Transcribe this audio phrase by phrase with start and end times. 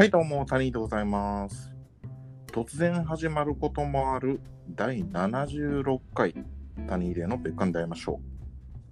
[0.00, 1.70] はい、どうも、谷でございます。
[2.46, 4.40] 突然始まることもある
[4.70, 6.34] 第76回
[6.88, 8.18] 谷入れの別館で会いましょ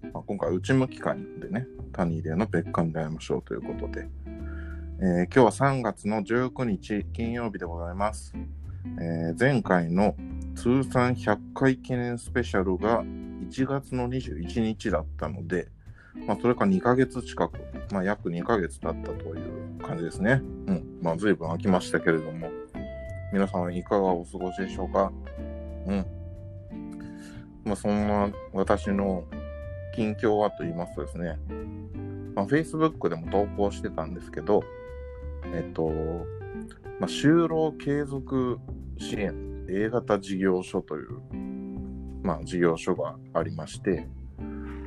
[0.03, 0.07] う。
[0.13, 4.07] まあ、今回、内向き会でね、谷入れの別館で会いましょうということで、
[5.01, 8.35] えー今日は3月の19日金曜日でございます。
[9.01, 10.15] えー前回の
[10.57, 15.69] 通算100回記念スペシャルが1月の21日だったので、
[16.27, 17.59] まあ、それか2ヶ月近く、
[17.93, 20.43] まあ、約2ヶ月経ったという感じですね。
[20.99, 21.05] うん。
[21.05, 22.51] まあ、随分空きましたけれども、
[23.33, 25.13] 皆さんいかがお過ごしでしょうか？
[25.87, 26.07] うん。
[27.65, 29.25] まあ、そんな私の
[29.95, 31.39] 近況はと言いますとですね、
[32.35, 34.63] まあ、Facebook でも投稿してたんですけど、
[35.47, 35.91] えっと、
[36.99, 38.59] まあ、就労継続
[38.97, 41.21] 支援 A 型事業所という、
[42.23, 44.09] まあ、事業所がありまして、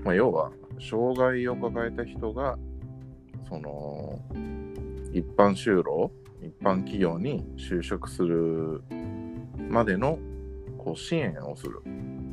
[0.04, 2.58] まあ、要は、障害を抱えた人が、
[3.48, 4.20] その、
[5.14, 8.82] 一般就労、一般企業に就職する
[9.70, 10.18] までの
[10.78, 11.82] こう支援をする。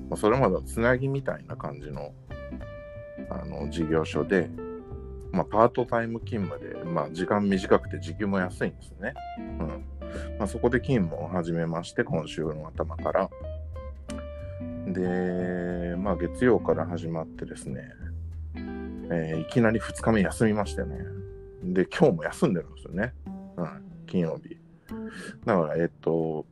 [0.08, 2.12] まあ、それまでのつなぎみたいな感じの
[3.30, 4.48] あの事業所で、
[5.32, 9.14] まあ、パートタイム勤務で、まあ、時間短くて時給も安いんですね。
[9.38, 9.84] うん
[10.38, 13.30] まあ、そこで勤務を始めまして、今週の頭から。
[14.86, 17.92] で、まあ、月曜から始まってですね、
[19.10, 21.17] えーいきなり2日目休みましてね。
[21.62, 23.14] で、今日も休んでるんですよね。
[23.56, 24.58] うん、金曜日。
[25.44, 26.46] だから、えっと、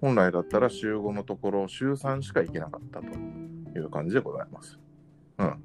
[0.00, 4.78] 本来だったら週5のところ、週3しか行けなかったという感じでございます。
[5.38, 5.62] うん。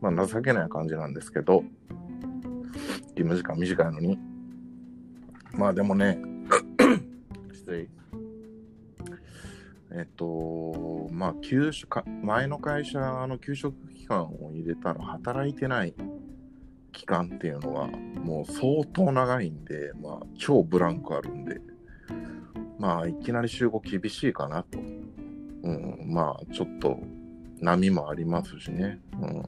[0.00, 1.64] まあ、情けない感じなんですけど、
[3.16, 4.18] 勤務時間短いのに。
[5.52, 6.20] まあ、でもね、
[7.52, 7.88] 失礼。
[9.90, 15.94] えっと、まあ、給食、前の会社の給食期間を入れたら働いてない
[16.98, 21.60] 期間っていうのはもう相当長いんで、まあ、超ブランクあるんで、
[22.76, 24.78] まあ、いきなり集合厳しいかなと。
[24.80, 26.98] うん、まあ、ちょっと
[27.60, 28.98] 波もありますしね。
[29.20, 29.42] うん、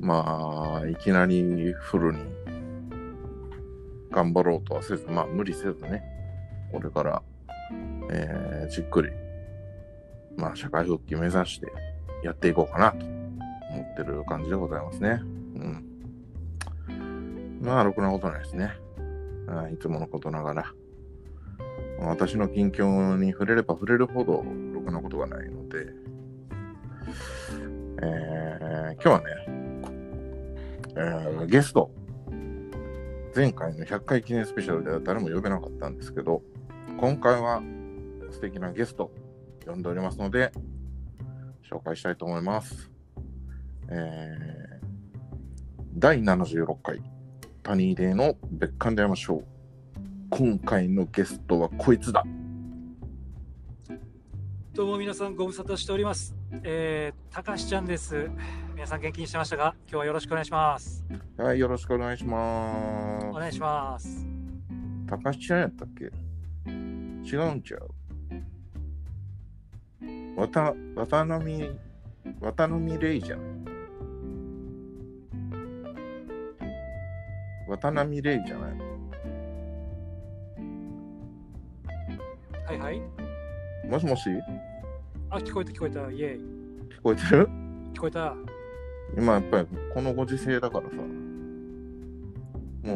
[0.00, 2.18] まあ、いきなりフルに
[4.10, 6.02] 頑張ろうとはせず、まあ、無理せずね、
[6.72, 7.22] これから、
[8.10, 9.10] えーじっくり、
[10.36, 11.68] まあ、社会復帰目指して
[12.24, 15.35] やっていこうかなと思ってる感じでございますね。
[17.60, 18.72] まあ、ろくなことないですね。
[19.48, 20.72] あいつものことながら。
[22.00, 24.44] 私の近況に触れれば触れるほど
[24.74, 25.86] ろくなことがないので、
[28.02, 29.24] えー今日はね、
[30.96, 31.90] えーゲスト、
[33.34, 36.42] 前回の100回記念スペシャルでは誰も呼べなかったんですけど、
[36.98, 37.62] 今回は
[38.30, 39.10] 素敵なゲスト
[39.64, 40.52] 呼んでおりますので、
[41.70, 42.90] 紹介したいと思います。
[43.88, 44.76] えー
[45.98, 47.00] 第76回
[47.66, 49.44] 谷デーの別館で会いましょう。
[50.30, 52.24] 今回のゲストはこいつだ。
[54.72, 56.36] どうも皆さんご無沙汰しております。
[56.62, 58.30] えー、たかしちゃんです。
[58.72, 61.04] 皆さん元気にしてましたが、今日はよろしくお願いします。
[61.36, 63.26] はい、よろしくお願いします。
[63.26, 64.24] お願いします。
[65.08, 66.04] 高橋ちゃんやったっけ？
[66.04, 66.10] 違
[66.68, 66.70] う
[67.56, 67.90] んちゃう？
[70.40, 71.68] わた、渡辺、
[72.40, 73.46] 渡辺レイじゃない？
[77.68, 78.70] 渡辺レイじゃない
[82.66, 83.00] はいはい。
[83.88, 84.28] もしもし？
[85.30, 86.00] あ、聞こえた聞こえた。
[86.10, 86.38] イェイ。
[86.38, 87.48] 聞こえてる？
[87.94, 88.34] 聞こえた。
[89.16, 91.04] 今やっぱりこのご時世だからさ、も
[92.82, 92.88] う、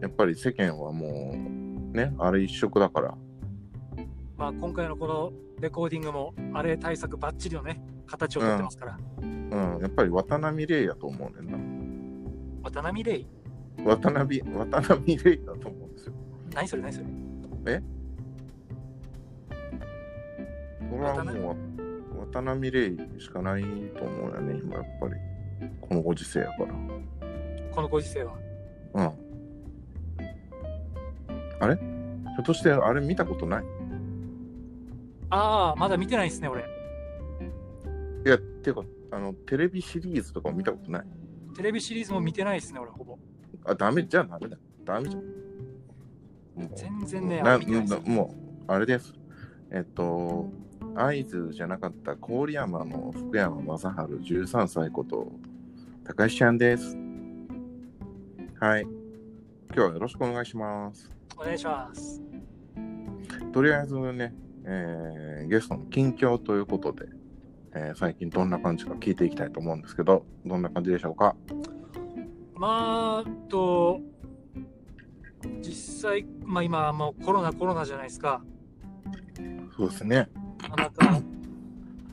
[0.00, 1.34] やっぱり世間はも
[1.92, 3.14] う、ね、あれ一色だから、
[4.38, 8.98] まあ今回のこのレコーディングも、あれ対策バッチリのね、形をとってますから。
[9.22, 11.50] うん、やっぱり渡辺レイやと思うねん
[12.62, 12.70] な。
[12.70, 13.26] 渡辺レイ
[13.84, 16.12] 渡辺、渡辺レイだと思うんですよ。
[16.54, 17.06] 何それ何それ
[20.90, 21.56] それはもう、
[22.32, 25.14] 渡辺レイしかないと思うよね、今やっぱり。
[25.80, 26.74] このご時世やから。
[27.72, 28.34] このご時世は。
[28.94, 29.12] うん。
[31.60, 31.76] あれ？
[31.76, 33.64] ひょっとしてあれ見たことない？
[35.30, 36.62] ああ、まだ見てないですね、俺。
[36.62, 36.64] い
[38.28, 38.82] や、ていうか、
[39.12, 41.04] あの、テレビシリーズとかも見たことない？
[41.54, 43.18] テレビシリーズも見てないですね、俺、ほぼ。
[43.64, 44.56] あ、ダメじゃあダメだ。
[44.84, 45.22] ダメじゃん。
[45.22, 47.58] もう全然ね、な
[48.06, 48.34] も
[48.68, 49.14] う、あれです。
[49.70, 50.50] えっと、
[50.94, 53.86] 会津じゃなかった郡山の福山雅治
[54.34, 55.32] 13歳こと、
[56.04, 56.96] 高橋ちゃんです。
[58.58, 58.82] はい。
[58.82, 61.10] 今日はよろしくお願いします。
[61.38, 62.20] お願いします。
[63.52, 64.34] とりあえずね、
[64.64, 67.06] えーゲストの近況ということで、
[67.74, 71.36] えー最近どんな感じか聞いていきたいと思うんですけど、どんな感じでしょうか？
[72.60, 74.00] まあ、と、
[75.62, 78.42] 実際、まあ、今はもうコロナコロナじゃないですか。
[79.74, 80.28] そうですね。
[80.60, 81.20] なかなか、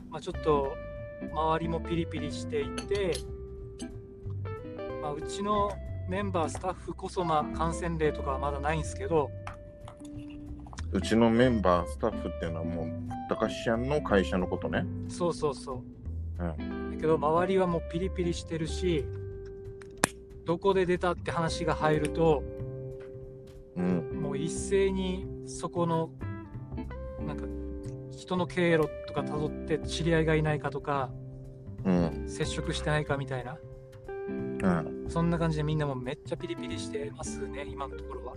[0.08, 0.74] まあ、ちょっと
[1.34, 3.12] 周りもピリピリしていて、
[5.02, 5.70] まあ、うちの
[6.08, 9.30] メンバー、スタッフこそ、まあ、感染例とかはまだないんですけど、
[10.92, 12.88] うちのメンバー、スタッフっていうのはもう、
[13.28, 14.86] 高橋ちゃんの会社のことね。
[15.08, 15.84] そうそうそ
[16.38, 16.42] う。
[16.42, 16.90] うん。
[16.92, 19.04] だけど、周りはもうピリピリしてるし、
[20.48, 22.42] どこで出たって話が入ると、
[23.76, 24.18] うん。
[24.22, 26.08] もう一斉にそこの、
[27.20, 27.44] なんか、
[28.10, 31.10] 人の経路とか辿って知り合いがいないかとか、
[31.84, 32.24] うん。
[32.26, 33.58] 接触してないかみたいな、
[34.28, 35.04] うん。
[35.10, 38.34] そんな感じでみんなもめっちゃピリピリしてますね、今のところは。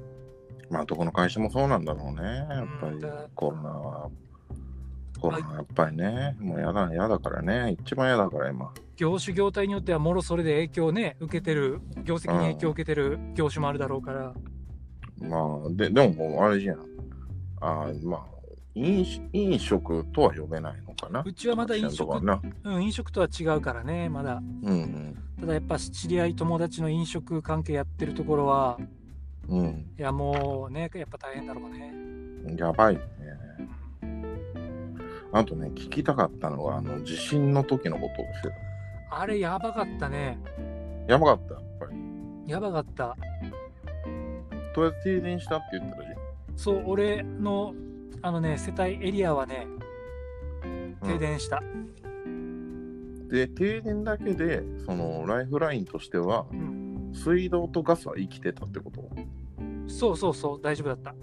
[0.69, 2.23] まあ、どこの会社もそうなんだろうね。
[2.23, 3.01] やっぱり
[3.35, 4.09] コロナは。
[5.21, 7.77] コロナやっぱりね、もうやだ、やだからね。
[7.81, 8.73] 一番やだから今。
[9.01, 14.35] 業種業態によってはもろそれで影響ね受けてる業績に影響を受けてる業種もあるだろうから、
[15.19, 16.77] まあ、で、でもあれじゃん。
[17.61, 18.25] ああ、まあ、
[18.75, 21.23] 飲酒飲食とは呼べないのかな。
[21.25, 22.15] うちはまだ飲食。
[22.63, 28.77] うん、飲食とは違うからねまだうんただやっぱ知り合い友達の飲食関係やってるところは
[29.49, 29.59] うん。
[29.61, 29.67] うん。
[29.97, 31.91] いやもうねやっぱ大変だろうね
[32.55, 33.01] やばいね。
[35.33, 38.53] あとね、聞きたかったのが、あの、地震の時のことですよ。
[39.11, 40.39] あれやばかったね
[41.07, 42.51] やばかった、やっぱり。
[42.51, 43.15] やばかった
[44.73, 46.09] とりあえず停電したって言ってたじ
[46.55, 47.73] そう俺の
[48.21, 49.67] あのね世帯エリアはね。
[51.03, 59.09] 停電した、うんで、停電だけで、その、ライフラインとしては、うん水道とガスは生きてたってこと？
[59.87, 61.13] そうそうそう大丈夫だった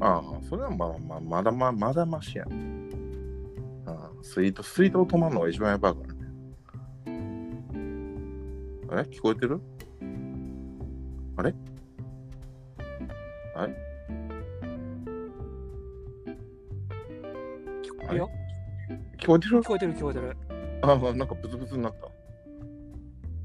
[0.00, 2.90] ああ、それはまだまあまだままだましやん。
[3.86, 6.19] ああ水道、水道止まるのが一番やばいからね。
[8.92, 9.60] え聞こえてる？
[11.36, 11.54] あれ？
[13.54, 13.72] あれ？
[17.82, 18.30] 聞こえるよ。
[19.18, 19.60] 聞こえてる？
[19.60, 20.36] 聞こえてる聞こえてる。
[20.82, 21.94] あ、なんかブツブツになっ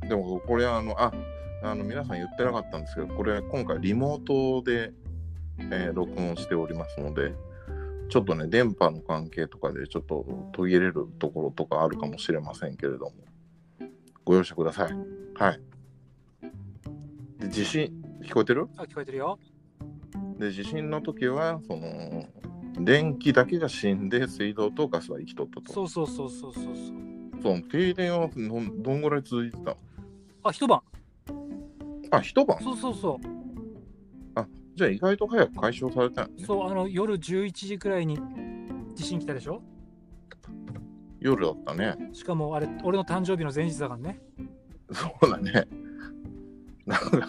[0.01, 0.07] た。
[0.07, 1.13] でもこれあの、あ、
[1.63, 4.93] あの皆さん言ってなかったんですけど、これ今回リモートで、
[5.59, 7.33] えー録音しておりますので、
[8.09, 13.11] ちょっとね、電波の関係とかでちょっと途切れるところとかあるかもしれませんけれども、
[14.23, 15.24] ご容赦ください。
[15.35, 15.61] はい。
[17.39, 17.91] で、地震、
[18.23, 18.67] 聞こえてる？
[18.77, 19.37] あ聞こえてるよ。
[20.39, 22.27] で、地震の時は、その、
[22.79, 25.73] 電気だけが死んで水道とガスは生きとったと。
[25.73, 26.75] そうそうそうそうそうそう。
[27.41, 29.71] そう停電はどんどんぐらい続いてた？
[29.71, 29.77] の
[30.43, 30.81] あ一晩。
[32.11, 32.59] あ、一晩？
[32.61, 33.27] そうそうそう。
[34.75, 36.33] じゃあ意外と早く解消されたよね。
[36.45, 38.19] そうあの夜11時くらいに
[38.93, 39.61] 地震来たでしょ？
[41.21, 41.95] 夜だったね。
[42.11, 44.19] しかもあれ俺の誕生日の前日だからね
[44.91, 45.67] そうだね。
[46.85, 47.27] なんか、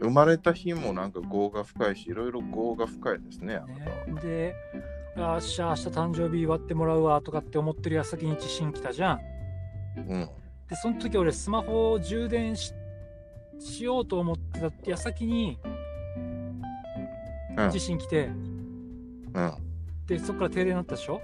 [0.00, 3.56] 生まれた日もなんか業が深いし、いろいろ業が深いですね。
[3.56, 4.54] あなたはねで
[5.16, 9.20] あっしゃ明日誕生日祝ってもらうわとかって思ってる矢先に地震来たじゃん
[9.98, 10.28] うん。
[10.68, 12.72] でその時俺スマホを充電し
[13.58, 15.58] しようと思ってた矢先に
[17.58, 17.70] うん。
[17.70, 19.52] 地震来てうん。
[20.06, 21.20] でそこから停電になったでしょ？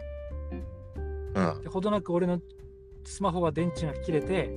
[1.35, 1.63] うん。
[1.63, 2.39] でほどなく俺の
[3.05, 4.51] スマホは電池が切れて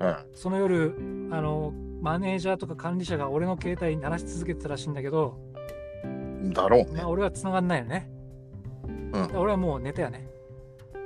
[0.00, 0.16] うん。
[0.34, 0.94] その夜
[1.30, 5.38] あのマネージャーとか管理者が俺の携帯に鳴らし続けてたらしいんだけど、
[6.52, 7.08] だろうねまあ、。
[7.08, 8.10] 俺は繋がんないよね、
[9.12, 10.28] うん俺はもう寝たよね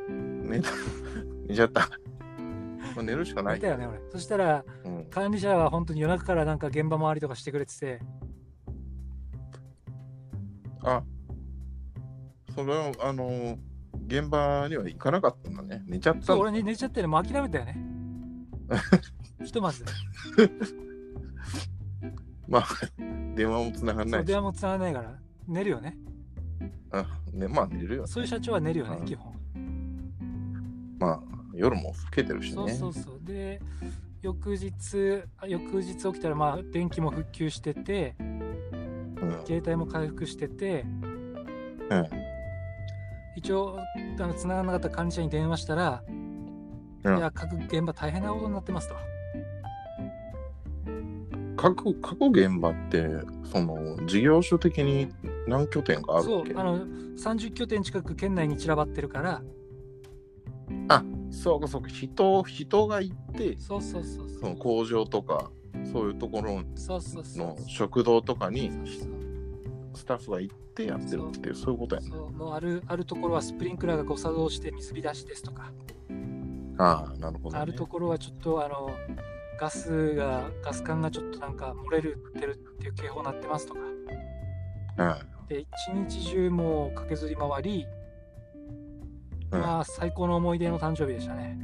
[0.08, 0.70] 寝た。
[1.46, 1.88] 寝ちゃった。
[2.94, 3.68] まあ寝るしかない寝た。
[3.68, 5.04] よね俺そしたらうん。
[5.06, 8.00] 管理者は本当に夜中からなんか現場回りとかしてくれてて
[10.82, 11.02] あ、
[12.54, 13.58] それは、あの、
[14.06, 15.82] 現場には行かなかったんだね。
[15.86, 17.89] 寝ちゃったそう俺に寝ちゃってねもう諦めたよね
[19.44, 19.84] ひとまず
[22.48, 22.66] まあ、
[23.36, 24.36] 電話も繋がんないう電。
[24.36, 25.96] 話も繋がらないから寝るよね
[26.90, 28.06] あね、まあ寝るよ。
[28.06, 29.32] そういう社長は寝るよねうん基本
[30.98, 31.20] まあ、
[31.54, 32.54] 夜も更けてるしね。
[32.54, 33.60] そうそうそうで
[34.20, 39.42] 翌日あ翌日起きたらまあ電気も復旧しててうん。
[39.46, 42.06] 携帯も回復しててうん。
[43.36, 43.78] 一応
[44.18, 46.02] あの繋がらなかった管理者に電話したら、
[47.04, 47.18] うん。
[47.18, 48.94] いや各現場大変なことになってますと。
[51.56, 53.06] 各各現場って
[53.44, 55.08] その事業所的に
[55.46, 59.42] 何拠点があるそうあの30拠点近く県内に散らばってるから。
[61.30, 61.88] そうかそうか。
[61.88, 65.50] 人人が行ってそうそうそうその工場とか
[65.92, 68.70] そういうところそうそうそうの食堂とかに
[69.94, 71.54] スタッフが行ってやってるっていう。
[71.54, 72.08] そういうことやね。
[72.10, 75.72] そうもうあるあるところはスプリンクラーが誤作動して水浸しですとか、
[76.82, 78.90] ああなるほど、ね、あるところはちょっとあの
[79.58, 83.80] ガスが、ガス管がちょっとなんか漏れるってるっていう警報鳴ってますとか。
[84.96, 85.48] はい。
[85.48, 87.86] で、一日中もう駆けずり回り、
[89.52, 91.60] うんまあ、最高の思い出の誕生日でしたね。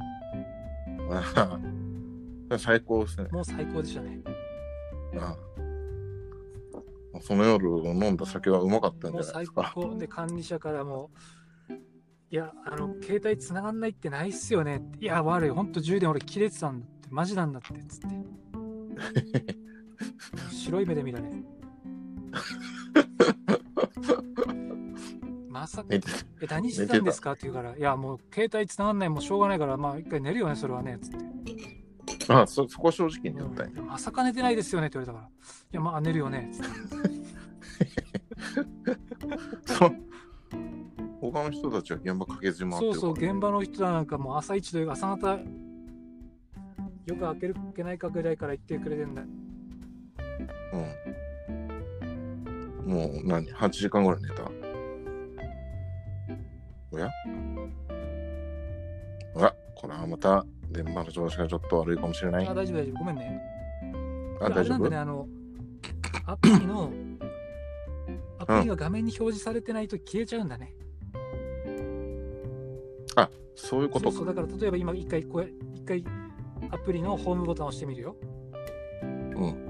[2.58, 3.28] 最高ですね。
[3.30, 4.20] もう最高でしたね。
[5.18, 5.36] あ
[7.22, 9.72] その夜飲んだ酒はうまかったんじゃないですか？
[9.74, 11.10] 高で管理者からも、
[12.30, 14.76] いや、あの、携帯繋がんないってないっすよね。
[14.78, 14.98] って。
[14.98, 18.06] いや、悪い、ほんと充電俺切れてたんだって、マジなんだって、つって。
[20.50, 21.44] 白い目で見られる。
[25.48, 26.00] まさか、え、
[26.48, 27.32] 何してたんですか？
[27.32, 31.24] って言うから、いや、もう携帯繋がんない、もうしょうがないから、まあ一回寝るよね、それはね、つって。
[32.28, 33.86] あそそこは正直に言ったうん。
[33.86, 35.30] まさか寝てないですよねって言われたから、い
[35.70, 38.15] や、まあ寝るよね、つって。
[41.46, 45.38] の人たちは現場駆けずり回ってそうそう、るから現場の人はなんかもう朝一というか朝方、
[47.06, 49.22] よく開けるけないかぐらいから言ってくれてんだ。
[49.22, 49.26] う
[52.88, 52.92] ん。
[52.92, 54.50] もう何 ?8 時間ぐらい寝た？
[56.92, 57.10] おや？
[59.36, 62.46] あら、これはまた電波の調子がちょっと悪いかもしれない。
[62.46, 62.98] あ、あ、大丈夫、大丈夫。
[62.98, 63.40] ごめんね。
[64.40, 64.62] 大丈夫？
[64.62, 65.28] れなんだね、あの、
[66.26, 66.92] アプリの、
[68.38, 70.74] アプリが画面に表示されてないと消えちゃうんだね。
[73.16, 74.12] あ、そういうことか。
[74.12, 76.04] そうそう、だから例えば今一回これ、一回
[76.70, 78.16] アプリのホームボタンを押してみるよ。
[79.02, 79.66] うん。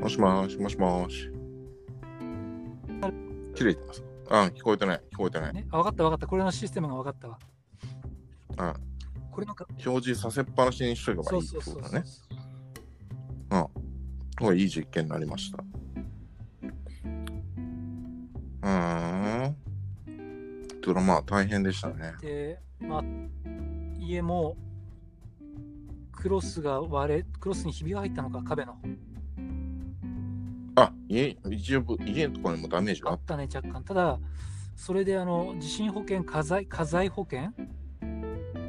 [0.00, 1.30] もしもし、もしもし。
[3.54, 4.04] 切れてます。
[4.30, 5.02] あ、聞こえてない。
[5.12, 5.52] 聞こえてない。
[5.54, 6.26] ね、あ、わかったわかった。
[6.26, 7.38] これのシステムがわかったわ。
[8.56, 8.74] あ、
[9.30, 12.06] これのか、表示させっぱなしにしとけばいそいうってそうそうそうことだね。
[14.36, 15.58] これいい実験になりました。
[18.64, 19.56] うーん。
[20.80, 22.14] というかまあ大変でしたね。
[22.20, 23.04] で、まあ、
[23.98, 24.56] 家も、
[26.12, 28.76] クロスが割れ、クロスにひびが入ったのか、壁の。
[30.76, 33.10] あ、家、一部、家のところにもダメージが？
[33.10, 33.84] あっったね、若干。
[33.84, 34.18] ただ、
[34.74, 37.52] それであの地震保険、家財家財保険？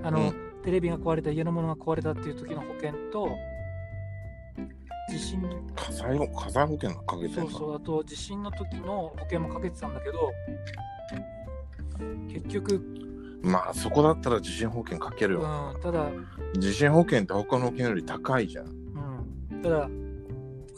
[0.04, 0.34] あの、う
[0.64, 3.30] テレビが壊れた、家のものが壊れたっていう時の保険と、
[5.10, 5.42] 地震、
[5.76, 10.32] 火災保、火災保険がかけてそうそう、あと地震の時の保険もかけてたんだけど、
[12.28, 12.82] 結局、
[13.42, 15.74] まあそこだったら地震保険かけるうよ。
[15.78, 16.10] ん、ただ、
[16.58, 18.68] 地震保険って他の保険より高いじゃん。
[18.68, 19.90] うん、ただ、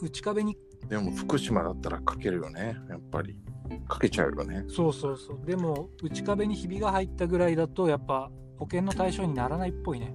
[0.02, 0.56] 内壁に、
[0.88, 2.76] でも福島だったらかけるよね。
[2.88, 3.38] やっぱり。
[3.86, 4.64] かけちゃうよね。
[4.68, 10.14] そうそうそう、でも、内壁にひびが入ったぐらいだと、やっぱ保険の対象にならないっぽいね。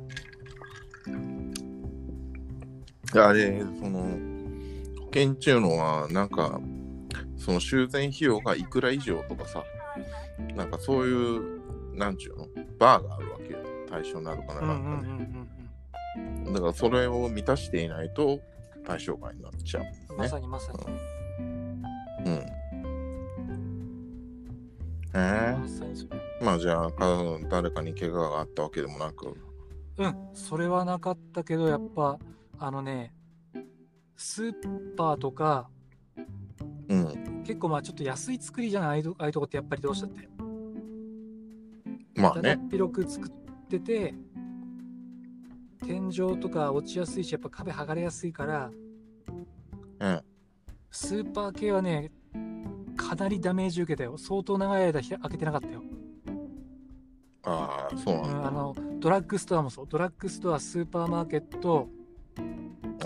[3.19, 3.99] あれ、その、
[4.99, 6.59] 保険っていうのは、なんか、
[7.37, 9.63] その修繕費用がいくら以上とかさ、
[10.55, 12.47] なんかそういう、なんちゅうの、
[12.79, 13.59] バーがあるわけよ。
[13.89, 15.27] 対象になるかななんかね。
[15.27, 15.47] うん
[16.53, 18.39] だからそれを満たしていないと
[18.85, 19.83] 対象外になっちゃう。
[20.11, 20.17] うん。
[20.17, 20.79] まさにまさに。
[22.25, 22.45] うん。
[25.15, 26.19] えまさにそれ。
[26.41, 29.35] ー、まあじゃあ、か誰かに怪我があったわけでもなく、
[29.97, 32.19] うん、それはなかったけど、やっぱ、
[32.59, 33.13] あのね、
[34.15, 34.53] スー
[34.95, 35.69] パーとか、
[36.87, 37.43] うん。
[37.43, 40.27] 結構まあちょっと安い作りじゃないああいうとこってやっぱりどうしたって。
[42.15, 42.59] まあね。
[42.69, 43.31] 広く作っ
[43.69, 44.13] てて、
[45.85, 48.71] 天井とか落ちやすいし、やっぱ壁剥がれやすいから、
[49.99, 50.21] うん。
[50.91, 52.11] スーパー系はね、
[52.95, 54.17] かなりダメージ受けたよ。
[54.17, 55.83] 相当長い間ひ開けてなかったよ。
[57.43, 59.85] ああ、そううなんん、あのドラッグストアもそう。
[59.87, 62.02] ドラッグストア、スーパーマーケット、だ。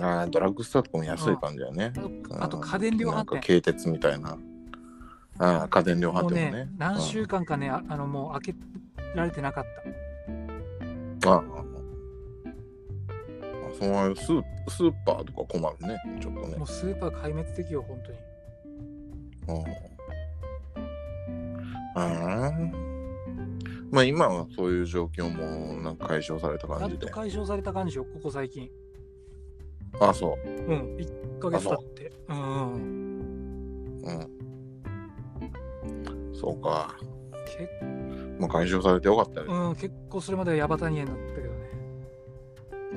[0.02, 1.94] ああ、ドラッグストアとかも安い感じだよね。
[2.40, 3.48] あと家電量なんか販店。
[3.48, 4.38] 軽鉄みたいな。
[5.40, 6.66] ああ、家電量販店もね。
[6.66, 8.56] ね何週間かね、ああのもう開け
[9.16, 9.66] られてなかっ
[11.24, 11.30] た。
[11.32, 11.38] ああ。
[11.38, 11.42] あ
[13.80, 15.98] そういうスースーパーとか困るね。
[16.20, 16.64] ちょっとねも。
[16.64, 18.18] うスーパー壊滅的よ、本当に。
[19.48, 19.66] うん。
[21.96, 22.52] ああ。
[23.92, 27.10] まあ今はそういう状況もなんか解消されたやっと感じで。
[27.10, 28.70] 解消された感じよ、ここ最近。
[30.00, 30.50] あそう。
[30.50, 32.12] うん、1ヶ月経って。
[32.28, 32.42] うんう
[32.78, 32.82] ん。
[34.04, 34.38] うん。
[36.34, 36.96] そうか。
[37.46, 37.68] け
[38.40, 39.48] まあ解消されてよかったね。
[39.48, 41.72] うん、結構それまではヤバタニエンだったけどね。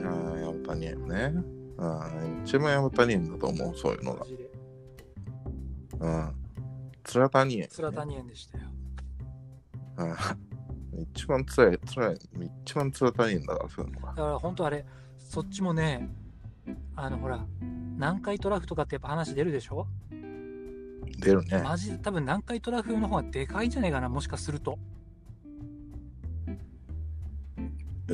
[0.04, 1.32] ああ、ヤブタニエンね。
[1.78, 2.10] ああ、
[2.44, 4.26] 一番ヤブタニエンだと思う、そういうのが。
[6.00, 6.34] うん。
[7.04, 7.68] ツラタニエン、ね。
[7.68, 8.64] ツラタニエンでしたよ。
[9.98, 10.14] うん。
[11.02, 12.18] 一番つらい、つらい、
[12.64, 14.14] 一番ツラタニエンだから、そういうのがだ。
[14.14, 14.84] から本当あれ、
[15.18, 16.08] そっちもね、
[16.96, 19.86] あのほら、南海トラフとかってやっぱ話出るでしょ？
[21.18, 21.62] 出るね。
[21.62, 24.78] マジで多分南海トラフの方がでかいんじゃないかな、もしかすると。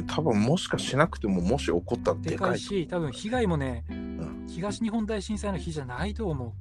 [0.08, 2.50] 多分もしかしなくても、もし起こったらででかい。
[2.50, 6.54] かいし、多分被害もね、ん東日本大震災の日じゃないと思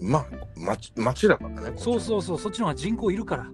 [0.00, 1.76] まあ、町町だからね。
[1.76, 1.78] う。
[1.78, 2.00] そうう。
[2.00, 3.46] そうそう、そっちの方が人口いるから。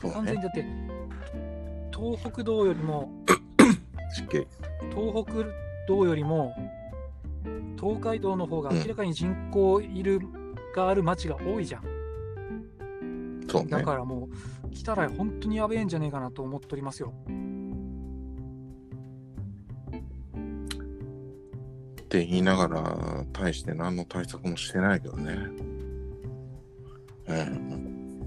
[0.00, 0.42] そうね完全に。
[0.42, 0.64] だって、
[2.02, 3.12] 東北道よりも。
[4.12, 5.32] 東北
[5.86, 6.52] 道よりも、
[7.80, 10.18] 東海道の方が明らかに人口いる、
[10.74, 11.84] がある町が多いじゃん。
[13.48, 13.70] そうね。
[13.70, 14.28] だからも
[14.66, 17.14] う、来たら本当にやべえんじゃねえかなと思っておりますよ。
[22.02, 25.34] って言いながら、大して何の対策もしてないけどね。
[27.28, 28.26] うん。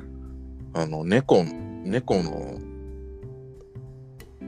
[0.74, 2.58] あの、猫、猫の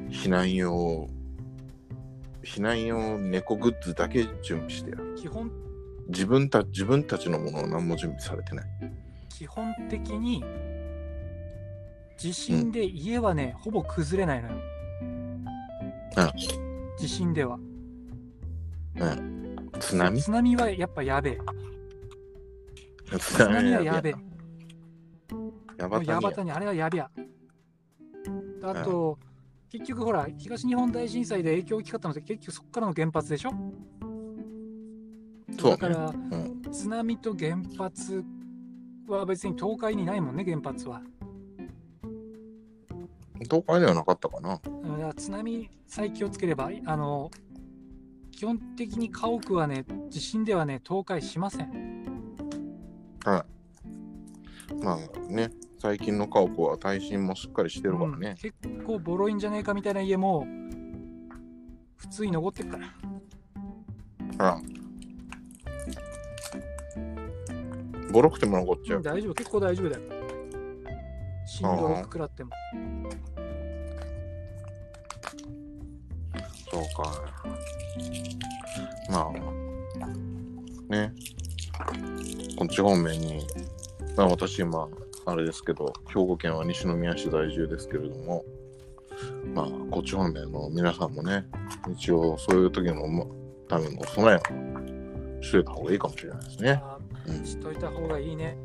[0.09, 1.07] 避難用、
[2.43, 5.15] 避難用猫グッズだけ準備してやる。
[5.15, 5.51] 基本、
[6.07, 8.65] 自分た自分たちのものは何も準備されてない。
[9.29, 10.43] 基本的に、
[12.17, 14.55] 地震で家はね、ほぼ崩れないのよ。
[16.97, 17.59] 地震では。
[19.79, 20.19] 津波？
[20.19, 21.37] 津波はやっぱやべえ。
[23.11, 24.15] 津津波はやべえ。
[25.77, 27.11] やばたにあれはやべや。
[28.63, 29.19] あと、
[29.69, 33.51] 結局ほら、東日本大震災で影響大きかったのって結局そこからの原発でしょ？
[35.59, 36.61] そうねだから、うん。
[36.71, 38.23] 津波と原発
[39.07, 41.01] は別に東海にないもんね、原発は。
[43.39, 44.57] 東海ではなかったかな。
[44.57, 47.29] から津波さえ気をつければ、あの、
[48.31, 52.05] 基本的に家屋はね、地震ではね、倒壊しません。
[53.23, 53.45] は
[54.71, 54.75] い。
[54.83, 54.97] まあ
[55.31, 58.29] ね、最近の家屋は耐震もしっかりしてるからね。
[58.29, 58.53] うん結
[58.85, 60.47] 構ボロいんじゃねえかみたいな家も、
[61.97, 62.87] 普通に残ってるから。
[64.39, 64.61] あ
[68.11, 68.97] ボロくても残っちゃう。
[68.97, 70.01] うん大丈夫、結構大丈夫だよ。
[71.45, 72.51] 震度6食らっても。
[76.71, 77.25] そうか。
[79.09, 79.31] ま
[79.99, 81.13] あ、ね。
[82.57, 83.45] こっち方面に、
[84.15, 84.87] まあ私今、
[85.27, 88.45] あれですけど、兵庫県は西宮市在住ですけれども、
[89.53, 91.43] まあ、こっち方面の皆さんもね、
[91.91, 93.25] 一応そういう時のま
[93.67, 96.81] ための備えをしといた方がいいかもしれないですね。
[96.81, 98.57] あうんしといた方がいいね。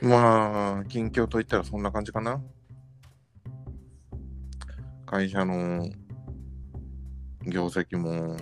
[0.00, 2.40] まあ、近況といったらそんな感じかな。
[5.04, 5.86] 会社の
[7.46, 8.38] 業績も、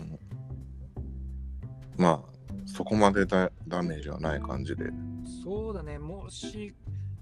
[1.97, 2.38] まあ、
[2.75, 4.85] そこまでダダメージはない感じで。
[5.43, 6.75] そうだね、もし、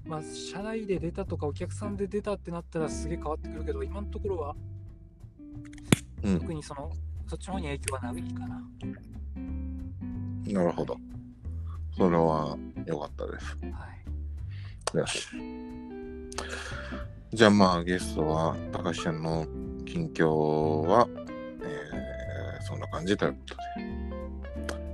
[0.05, 4.57] まあ、社内で出たとか、お客さんで出たってなったらすげえ変わってくるけど、今のところは、
[6.23, 6.91] うん、特にその、
[7.29, 8.63] そっちの方に影響はないかな。
[10.47, 10.97] なるほど。
[11.97, 13.57] それは良かったです。
[13.73, 13.89] は
[14.95, 14.99] い。
[14.99, 15.29] よし。
[17.33, 19.47] じゃあまあゲストは高橋ちゃんの
[19.85, 20.29] 近況
[20.87, 21.09] は、
[21.63, 21.97] えー
[22.67, 23.61] そんな感じということで、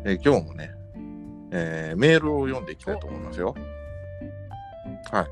[0.05, 0.71] え今日もね、
[1.53, 3.55] えーメールを読んでいきたいと思いますよ。
[5.11, 5.27] はい。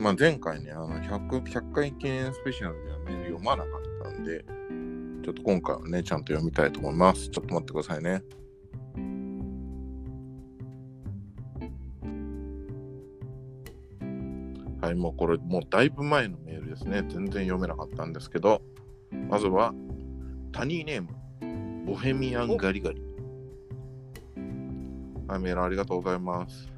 [0.00, 4.44] まあ前回ね、あの 100, 100回記念スペシャルではメール読まなかったんで、
[5.24, 7.28] ちょっと今回はね、ちゃんと読みたいと思います。
[7.30, 8.22] ちょっと待ってくださいね。
[14.80, 17.04] はい、もうこれ、もうだいぶ前のメールですね。
[17.08, 18.62] 全然読めなかったんですけど、
[19.28, 19.72] まずは、
[20.50, 23.11] タニーネーム、ボヘミアンガリガリ。
[25.32, 26.68] はい、メールありがとうございます。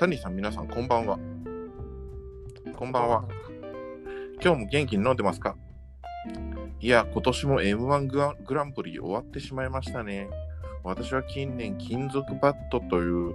[0.00, 1.18] タニーさん、皆さん、こんばんは。
[2.74, 3.28] こんばんは。
[4.42, 5.54] 今日も元気に飲んでますか？
[6.80, 8.06] いや、今年も M1
[8.42, 10.30] グランプリ終わってしまいましたね。
[10.82, 13.34] 私は近年、金属バットという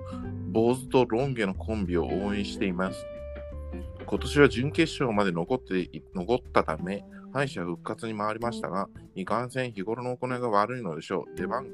[0.52, 3.06] 坊主とロン毛のコンビを応援しています。
[4.04, 11.38] 今年は準決勝まで残って残ったため、敗者復活に回りましたが、いかんせん日頃の行いが悪いのでしょう。
[11.38, 11.68] 出番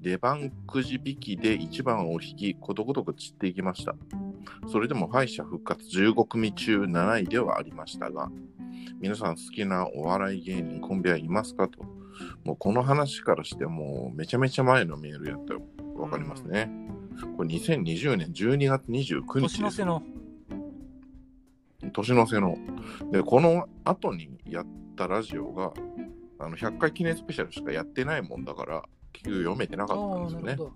[0.00, 3.94] 出番くじ引きで1番を引き、ことごとく散っていきました。
[4.70, 8.30] それでも敗者復活15組中7位ではありましたが、
[9.00, 11.84] 皆さん好きなお笑い芸人コンビはいますかと。
[12.44, 15.62] もうこの話からしてもうめちゃめちゃ前のメールやったよ。
[15.96, 16.70] わかりますね。
[17.36, 19.60] これ2020年12月29日です。
[19.60, 20.02] 年の瀬の、
[21.92, 22.56] 年の瀬の。
[23.12, 25.72] で、この後にやったラジオが、
[26.38, 30.64] あの100回記念スペシャルしかやってないもんだから、結局読めてなかったんですよねなるほ。
[30.64, 30.72] ど。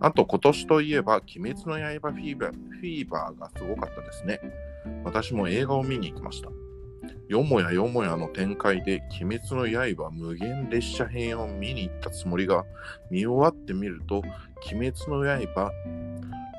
[0.00, 4.40] あと今年といえば、鬼滅の刃フィーバーフィーバーがすごかったですね。
[5.04, 6.50] 私も映画を見に行きました。
[7.28, 12.64] よもやよもやの展開で、鬼滅の刃無限列車編を見に行ったつもりが、
[13.10, 14.18] 見終わってみると、
[14.72, 15.72] 鬼滅の刃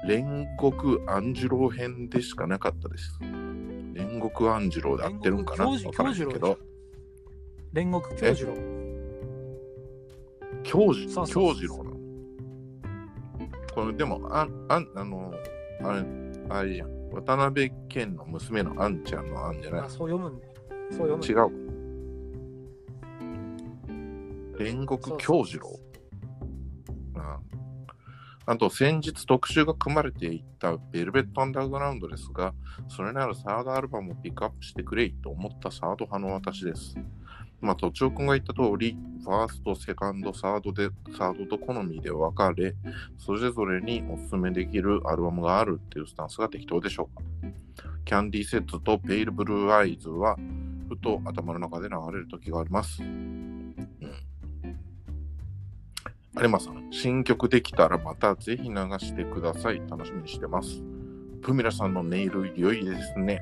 [0.06, 3.18] 煉獄安次郎編でしかなかったです。
[3.22, 5.66] 煉獄安次郎で合ってるんかな？
[5.70, 6.58] わからないけど。
[7.74, 8.54] 煉獄京次郎。
[10.64, 11.98] 京次そうそうそう京次郎なの？
[13.74, 15.34] これでも、あああの、
[15.84, 16.06] あれ、
[16.50, 17.10] あれじゃん。
[17.12, 19.82] 渡辺謙の娘のあんちゃんのあんじゃない？
[19.82, 20.48] まあ、そう読むんで。
[20.92, 21.70] そう読むんで違う。
[24.60, 25.80] 煉獄京次郎
[27.16, 27.40] あ
[28.46, 32.54] あと先日特集が組まれていたベルベットアンダーグラウンドですが、
[32.90, 36.96] それならサードアルバムをピックアップしてくれいと思ったサード派の私です。
[37.62, 42.76] まあ、とちおくんが言った通り、ファースト、セカンド、サードで、サードと好みで分かれ、
[43.18, 47.24] それぞれにおすすめできるアルバムがあるっていうスタンスが適当でしょうか。
[48.06, 50.38] Candy Says と Pale Blue Eyes は、
[50.88, 53.04] ふと頭の中で流れる時があります。
[53.04, 53.76] うん。
[56.42, 59.82] 有馬さん、新曲できたらまたぜひ流してください。
[59.90, 60.82] 楽しみにしてます。
[61.42, 63.42] プミラさんのネイル良いですね。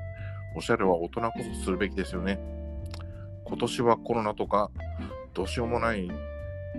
[0.55, 2.56] おしゃれは大人こそするべきですよね。
[3.47, 4.69] 今年はコロナとか、
[5.33, 6.09] どうしようもない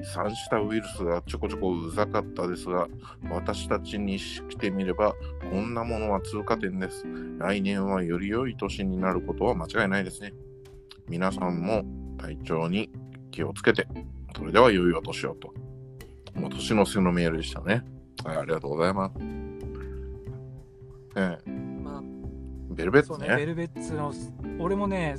[0.04, 2.88] 三したウイルスがちょこちょこうざかったですが、
[3.30, 5.14] 私たちにしてみれば、
[5.50, 7.04] こんなものは通過点です。
[7.38, 10.34] 来年はより良い年になることは間違いないですね。
[11.08, 11.84] 皆さんも
[12.18, 12.90] 体調に
[13.30, 13.88] 気をつけて、
[14.36, 15.54] それでは良いお年をと。
[16.34, 17.82] もう年の瀬のメールでしたね。
[18.24, 19.14] はい、ありがとうございます。
[21.16, 21.50] ええ、
[21.82, 22.02] ま
[22.70, 23.34] ベルベッツね。
[23.34, 24.12] ベルベッツの、
[24.60, 25.16] 俺もね、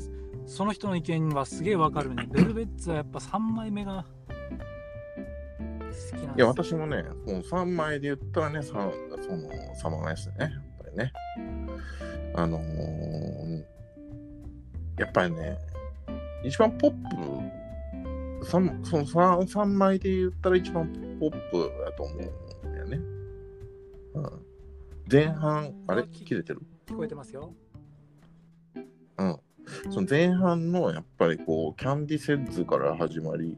[0.49, 2.27] その人の意見はすげえわかるね。
[2.31, 4.33] ベルベッツはやっぱ3枚目が好き
[5.61, 10.35] なんですよいや、私もね、この3枚で言ったらね、さその、サマーですね。
[10.39, 10.49] やっ
[10.83, 11.13] ぱりね。
[12.35, 13.63] あのー
[14.97, 15.57] やっぱりね、
[16.43, 16.91] 一番ポッ
[18.41, 22.97] プ、さんその 3, 三枚で言ったら一番ポップだと思うんだよね。
[24.15, 24.45] うん、
[25.09, 26.03] 前半、あれ？
[26.03, 26.61] 切れてる？
[26.85, 27.53] 聞こえてますよ。
[29.19, 29.39] うん。
[29.89, 33.57] その前半のやっぱりこう、キャンディセッズから始まり、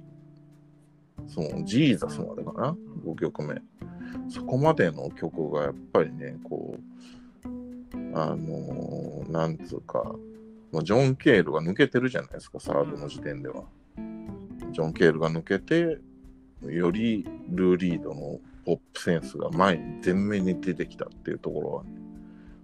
[1.27, 3.61] そのジーザスまでかな、5曲目。
[4.29, 7.47] そこまでの曲がやっぱりね、こう、
[8.13, 10.15] あのーなんつうか、
[10.71, 13.63] まあジョン・ケールが抜けてるじゃないですか、サードの時点では。
[14.71, 15.99] ジョン・ケールが抜けて、
[16.63, 21.83] よりルー・リードのポップセンスが前に前面に出てきたっていうところは、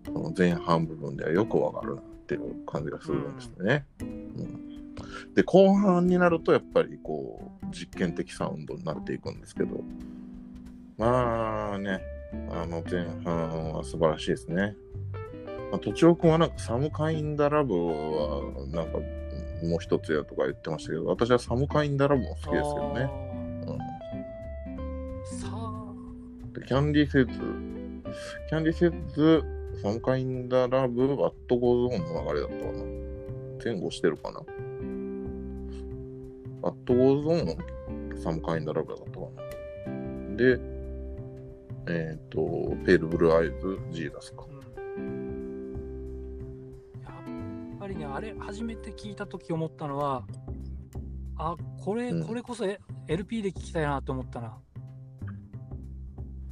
[0.05, 3.85] その前半部分ではよくわかるなってる感じがするんですね。
[4.01, 9.81] うん、で後半になるとやっぱりこう実験的サウンドになっていくんですけど
[10.97, 12.01] まあね
[12.49, 14.75] あの前半は素晴らしいですね。
[15.71, 18.99] まあ、とちおくんはなんかサムカインダラブはなんか
[19.63, 23.09] もう一つやとか言ってましたけど私はサムカインダラブも好きですけどね。
[26.55, 27.39] うん、キャンディーセッツ
[28.49, 32.83] キャンディーセッツサムカインダラブバットゴーゾーンの流れだったかな。
[33.63, 34.41] 前後してるかな。
[36.62, 40.35] What Goes On、Some Kinda Love だったかな。
[40.35, 40.59] で、
[41.87, 44.45] えっ、ー、と、 Pale Blue Eyes、Jesus か。
[47.03, 47.11] や
[47.75, 50.25] っぱりね、あれ、初めて聞いたとき思ったのは、
[51.37, 52.65] あ、これ、これこそ
[53.07, 54.57] LP で聞きたいなと思ったな。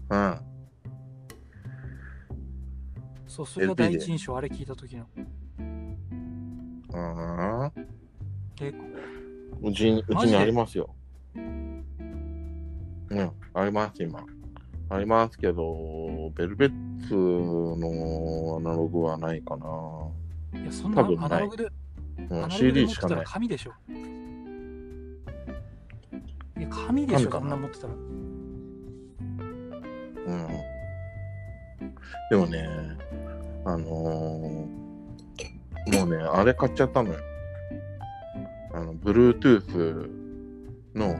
[0.09, 0.54] うん。
[3.27, 5.05] そう、それが第一印象、あれ聞いたときの。
[6.93, 7.71] ああ。
[8.59, 8.73] で、
[9.61, 10.93] うちに、うちにありますよ。
[11.35, 11.83] うん、
[13.53, 14.23] あります、今。
[14.89, 19.65] ありますけど、ベルベッツのアナログはないかな。
[20.61, 21.67] いや、そんなアナログで、
[22.29, 23.25] うん、CD しかない。
[23.25, 23.73] 紙でしょ。
[26.57, 27.93] いや、紙でしょ、そんな持ってたら。
[27.93, 28.35] うん。
[32.29, 32.67] でもね、
[33.65, 34.85] あのー
[35.87, 37.19] もうね、あれ買っちゃったのよ。
[38.73, 40.09] あの、Bluetooth
[40.95, 41.15] の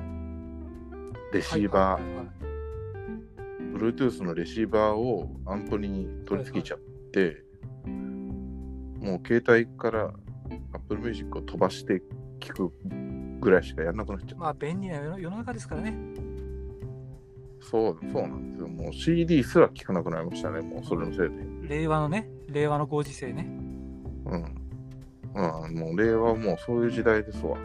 [1.31, 2.25] レシーバー、はいはいはいはい
[3.75, 6.79] Bluetooth のレシーバーをアンプに取り付けちゃっ
[7.11, 7.43] て、
[7.85, 10.13] もう携帯から
[10.73, 12.01] Apple Music を飛ばして
[12.39, 12.71] 聞く
[13.41, 15.93] ぐらいしかやんなくなっちゃっまあ、便利な世の中ですからね。
[17.65, 17.71] た。
[17.71, 18.67] そう、そうなんですよ。
[18.67, 21.29] もう CD すら聞かなくなりましたね、もうそれのせい
[21.67, 21.75] で。
[21.79, 23.47] 令和のね、令和のご時世ね。
[24.25, 24.65] うん。
[25.33, 27.57] まあ、もう令和はもうそういう時代ですわ。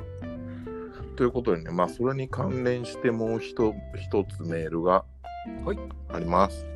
[1.17, 5.05] ということでね、まあ、それに関連してもう一一つメールが
[5.65, 6.67] はいあります。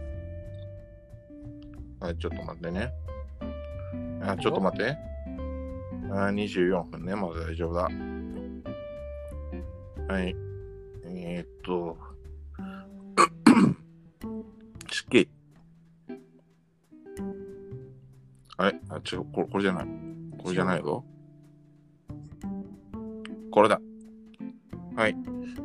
[1.99, 2.93] はい、ちょっと待ってね。
[4.23, 4.97] あ、ちょっと待って。
[6.11, 7.89] あー24分ね、まだ大丈夫だ。
[10.09, 10.37] はい。
[11.07, 11.97] えー、っと、
[18.57, 19.87] あれあ、違う、これこれじゃない。
[20.39, 21.05] これじゃないぞ。
[23.51, 23.81] これだ。
[24.95, 25.17] はい。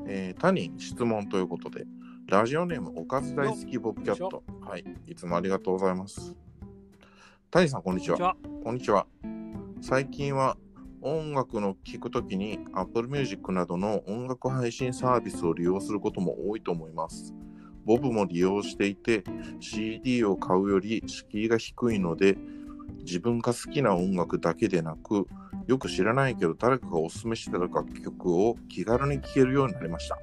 [0.07, 1.85] えー、谷に質問ということで、
[2.27, 4.43] ラジオネームおかず大好きボブキャット。
[4.61, 4.85] はい。
[5.05, 6.35] いつもありがとうございます。
[7.51, 8.35] 谷さん、こんにちは。
[8.63, 9.05] こんにちは。
[9.81, 10.57] 最近は
[11.01, 17.35] 音楽の聴くときに Apple Music などの音楽配信サービスを利用することも多いと思います。
[17.85, 19.23] ボブも利用していて
[19.59, 22.37] CD を買うより敷居が低いので
[22.99, 25.27] 自分が好きな音楽だけでなく
[25.67, 30.17] よく知らないけど誰かがおすすめしてた楽曲を気軽に聴けるようになりました。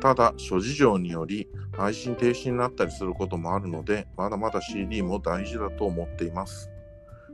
[0.00, 6.70] ただ諸事情により配信停止になったりすることもあるのでまだまだ CD も大事だと思っています。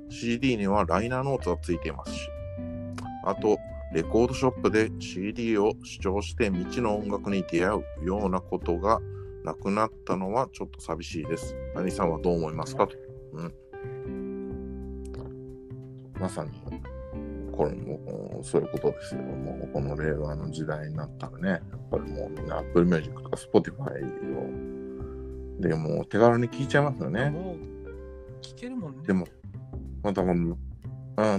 [0.09, 2.29] CD にはライナーノーツがついていますし、
[3.25, 3.59] あと、
[3.93, 9.01] レコードショップで CD を視聴して未知の音楽に出会うようなことが
[9.45, 11.55] なくなったのはちょっと寂しいです。
[11.75, 12.87] 何さんはどう思いますか？
[12.87, 12.97] と。
[13.35, 13.55] うん。
[16.21, 16.51] まさに、
[17.53, 19.23] これもそういうことですよ。
[19.23, 24.01] もうこの令和の時代になったらね、やっぱりもうみんな Apple Music とか Spotify
[25.59, 27.31] を、でもう手軽に聴いちゃいますよね。
[27.31, 27.75] もう
[28.43, 29.07] 聞けるもんね。
[29.07, 29.27] でも、
[30.03, 30.57] また、うん、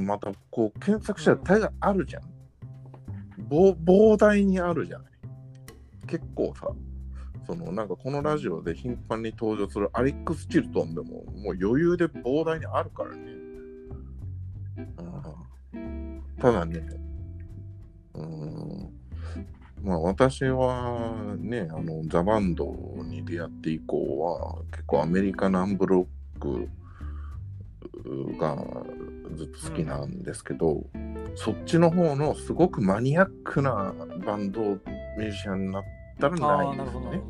[0.05, 2.23] また、こう、検索したら大概あるじゃん。
[3.49, 5.07] 膨膨大にあるじゃない。
[6.07, 6.69] 結構さ、
[7.45, 13.44] その、なんかこのラジオで頻繁に登場するアリックス・チルトンでも、もう余裕で膨大にあるからね。
[14.77, 16.81] うん、ただね、
[18.13, 18.93] うん、
[19.83, 22.65] まあ私はね、あの、ザ・バンド
[23.03, 26.07] に出会って以降は、結構アメリカナンブロ
[26.37, 26.69] ック、
[28.37, 28.55] が
[29.35, 30.83] ずっと好きなんですけど、
[31.35, 33.93] そっちの方のすごくマニアックな
[34.25, 35.83] バンドミュージシャンになっ
[36.19, 37.21] たらないですね。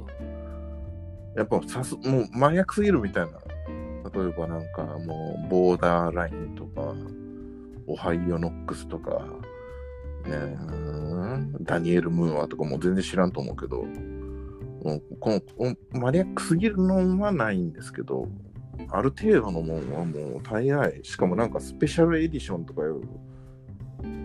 [1.36, 3.40] やっぱさすもうマニアックすぎるみたいな。
[4.14, 6.94] 例えばなんかもうボーダーラインとか、
[7.88, 9.26] オハイオノックスとか、
[10.26, 10.58] ね
[11.62, 18.28] ダニエル・ムーアとかも全然知らんと思うけど、もうこのこのマニアックすぎるのはないんですけど、
[18.90, 23.02] ある程度のもんはもう大概、しかもなんかスペシャルエディションとかいう、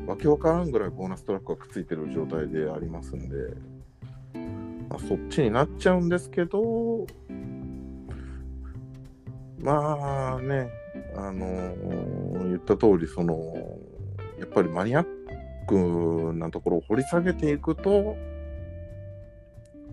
[0.06, 3.36] わけわからんぐらいボーナストラックがくっついてる状態でありますんで、
[4.88, 7.06] まあ、そっちになっちゃうんですけど、
[9.60, 10.68] まあね、
[11.16, 13.54] あのー言った通り、その、
[14.38, 15.06] やっぱりマニアッ
[15.66, 18.16] クなところを掘り下げていくと、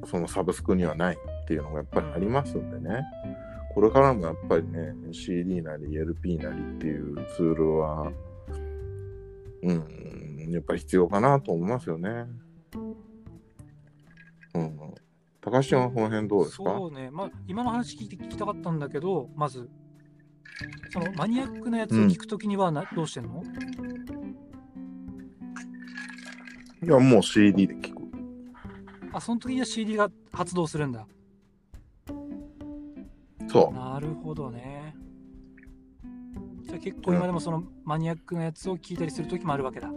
[0.06, 3.04] そのサブスクにはないっていうのがやっぱりありますんでね。
[3.74, 8.12] これからもやっぱりね、CD なり LP なりっていうツールは、
[9.64, 12.26] うん、やっぱり必要かなと思いますよね。
[14.56, 14.80] うん。
[15.42, 16.64] 高橋はこの辺どうですか？
[16.64, 19.70] そうね、まあ、今の話聞いて聞きたかったんだけど、まず、
[20.92, 23.44] そのマニアックなやつを聞くときにはな、どうしてんの？
[26.84, 28.02] いや、もう CD で聞く。
[29.14, 31.08] あ、その時には CD が発動するんだ。
[33.48, 34.96] そなるほどね。
[36.64, 39.90] じゃあ結構今でもそのマニアックなやつを聞いたりするときもあるわけだ。
[39.90, 39.94] う。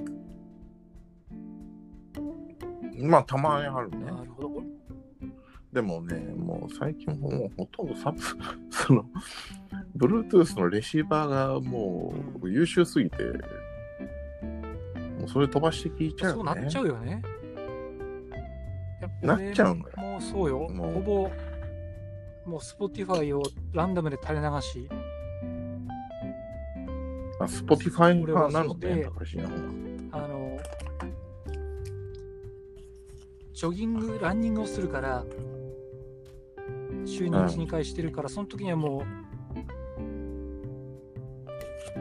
[3.07, 4.07] まあ、たまにあるね。
[4.07, 4.63] なるほど。
[5.73, 8.21] でもね、もう最近もうほとんどサブ、
[8.71, 9.05] その、
[9.97, 13.25] Bluetooth のレシーバーがもう優秀すぎて、
[15.19, 16.51] もうそれ飛ばして聞いちゃうよね。
[16.53, 17.23] そうなっちゃうよね。
[19.23, 19.93] なねっちゃうのよ。
[19.97, 20.69] もうそうよ。
[20.69, 21.31] もうほぼ、
[22.47, 24.89] もう Spotify をランダムで垂れ流し、
[27.41, 30.25] あ、Spotify 俺は派なのね、高橋の方は。
[30.25, 30.59] あの、
[33.53, 35.25] ジョギング、ランニングをするから、
[37.05, 39.20] 週に1、うん2回してるから、その時にはもう、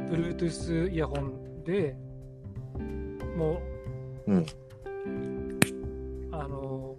[0.10, 1.95] Bluetooth イヤホンで、
[3.36, 3.62] も
[4.28, 4.45] う、うん。
[6.32, 6.95] あの、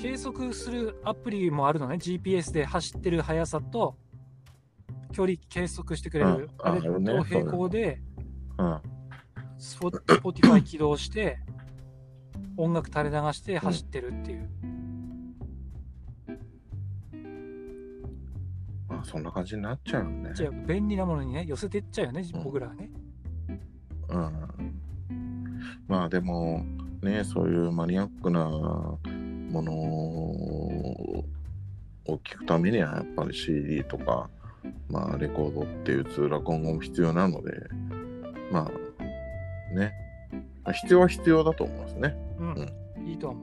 [0.00, 3.96] 計測するアプリもあるのね、GPS で走ってる速さと、
[5.12, 6.66] 距離計測してくれる、うん。
[6.66, 8.00] ああれと並行で、
[8.58, 8.80] うん。
[9.58, 11.38] スポ Spotify 起動して、
[12.56, 14.50] 音楽垂れ流して走ってるっていう。
[19.00, 20.32] あそんな感じになっちゃうよね。
[20.34, 22.90] じゃあ便利なものにね寄せてっちゃうよね、うん、僕らはね。
[24.08, 24.80] うん。
[25.88, 26.64] まあでも
[27.02, 31.24] ねそういうマニアックなものを
[32.06, 34.28] 聞くためにはやっぱり CD とか、
[34.88, 37.52] まあ、レコードっていうツールは今後も必要なので
[38.50, 39.92] まあね
[40.72, 42.16] 必要は必要だと思いますね。
[42.38, 43.40] うん、うん、いいと思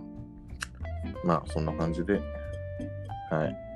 [1.23, 1.27] う。
[1.27, 2.21] まあそんな感じで
[3.29, 3.67] はい。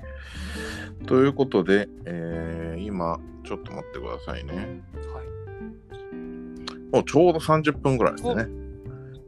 [1.05, 4.53] ということで、えー、今、ちょっと待ってくださいね。
[4.55, 6.15] はい。
[6.91, 8.47] もうちょうど30分ぐらいですね。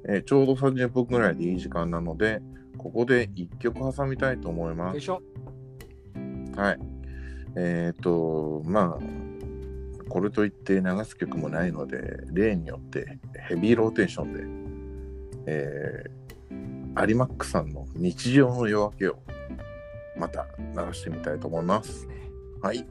[0.06, 2.42] えー、ちょうど30分ぐらいでいい時間なので、
[2.78, 5.12] ここで1曲挟みたいと思います。
[5.12, 6.80] はい。
[7.56, 19.18] えっ、ー、と、まあ、これといって流す曲もないので、例によってヘビーローテーションで、えー、有マックさんの日常の夜明けを
[20.16, 22.08] また鳴らしてみたいと思います。
[22.62, 22.86] はい。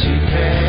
[0.00, 0.59] she can.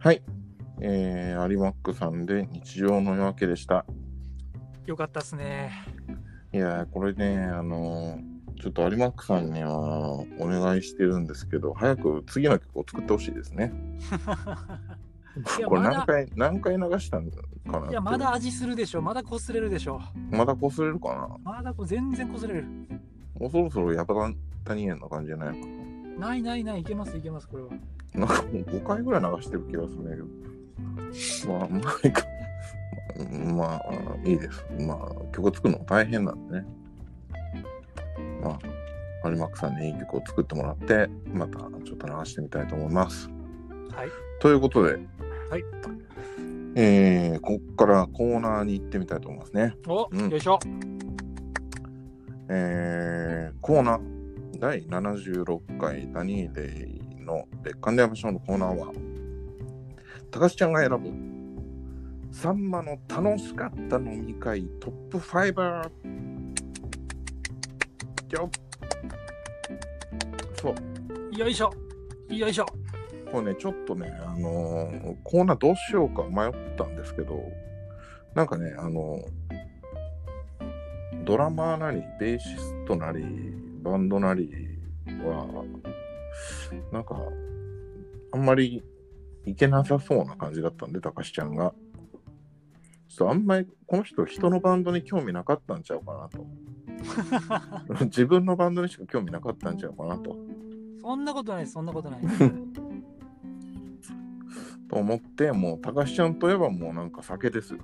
[0.00, 0.22] はい。
[0.80, 3.84] えー、アリマックさんで日常の夜明けでした。
[4.86, 5.72] よかったっすね。
[6.52, 13.72] いやー、これね、あのーちょっとアリマックさんにはお願いしてるんですけど、早く次の曲を作ってほしいですね。
[15.64, 19.02] これ何回、何回流したんかないや、まだ味するでしょ。
[19.02, 20.00] まだこすれるでしょ。
[20.30, 22.64] まだこすれるかまだこ全然こすれる。
[22.64, 22.68] な
[23.38, 24.28] もうそろそろヤバ
[24.64, 27.70] タニエンな感じじゃないのかないないない、いけますいけます、これは。
[28.14, 30.48] ななんかもう5回ぐらい流してる気がするんだけど。
[31.48, 32.22] まあ、まあいいか、
[33.54, 34.64] まあ、いいです。
[34.80, 36.66] まあ、曲作るのも大変なんでね。
[38.42, 43.28] まあ、アリマックさんにいい曲を作ってもらって、またちょっと流してみたいと思います。
[43.94, 44.08] はい。
[44.40, 44.98] ということで、は
[45.58, 45.64] い。
[46.74, 49.74] えー、ここからコーナーに行ってみたいと思いますね。
[49.86, 50.58] お、うんよいしょ。
[52.50, 54.00] えー、コーナー
[54.58, 58.92] 第76回ダニーデイの別館でやましょうのコーナーは、
[60.30, 65.90] 高橋ちゃんが選ぶ、さんまの楽しかった飲み会トップ5。
[68.30, 68.68] よっ
[70.60, 70.74] そう、
[71.38, 71.72] よいしょ。
[72.30, 72.66] よいしょ。
[73.30, 77.40] これね、ちょっとね、あのーコーナーどうしようか迷ったんですけど、
[78.34, 79.20] なんかね、あの
[81.24, 83.22] ドラマーなり、ベーシストなり、
[83.82, 84.50] バンドなり
[85.24, 85.64] は、
[86.92, 87.16] なんか、
[88.32, 88.82] あんまり
[89.44, 91.74] いけなさそうな感じだったんで、高橋ちゃんが。
[93.08, 96.46] ちょっとあんまりこの人、人のバンドに興味なかったんちゃうかなと。
[98.06, 100.36] 自分のバンドにしか興味なかったんちゃうかなと。
[101.00, 102.20] そんなことない、そんなことない。
[104.90, 107.80] と思って、もう、高橋ちゃんといえばもうなんか酒ですよ。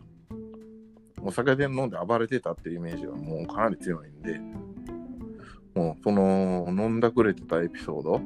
[1.22, 4.38] お酒で飲んで暴れてたっていうイメージがもうかなり強いんで、
[5.74, 8.20] もうその飲んだくれてたエピソード、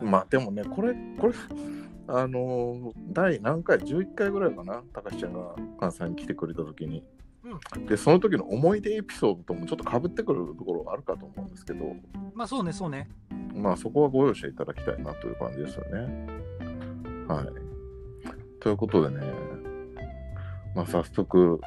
[0.00, 1.34] まあでもね、これ、これ、
[2.08, 7.04] あのー第何回、11回ぐらいかな、高橋ちゃんが関西に来てくれた時に。
[7.88, 11.96] で、その時の思い出エピソードともちょっとかぶってくるところがあるかと思うんですけど、
[12.34, 13.08] まあそうね、そうね。
[13.54, 16.26] まあそこはご容赦いただきたいなという感じですよね。
[17.26, 17.46] はい。
[18.60, 19.26] ということでね、
[20.74, 21.60] まあ早速、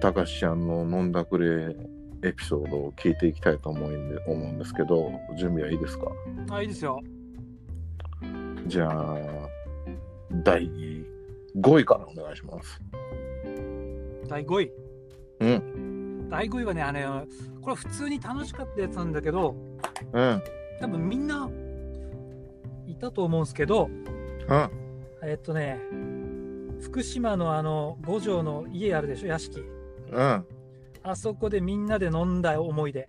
[0.00, 1.74] たかしちゃんの飲んだくれ
[2.22, 6.10] エピソードを聞いていきたいと思うんで思うんですけど、準備はいいですか？
[6.50, 7.00] あ、いいですよ。
[8.66, 9.16] じゃあ、
[10.44, 10.68] 第
[11.56, 12.80] 5位からお願いします。
[14.28, 14.70] 第5位？
[15.40, 16.28] うん。
[16.28, 17.24] 第5位はね、あの、
[17.62, 19.54] これ普通に楽しかったやつなんだけど、
[20.12, 20.42] うん。
[20.80, 21.48] 多分みんな
[22.86, 23.88] いたと思うんですけど、
[24.48, 24.70] うん。
[25.22, 25.80] えっとね、
[26.80, 29.60] 福島のあの五条の家あるでしょ、屋敷。
[30.12, 30.44] うん。
[31.10, 33.08] あそこでみんなで飲んだ思い出。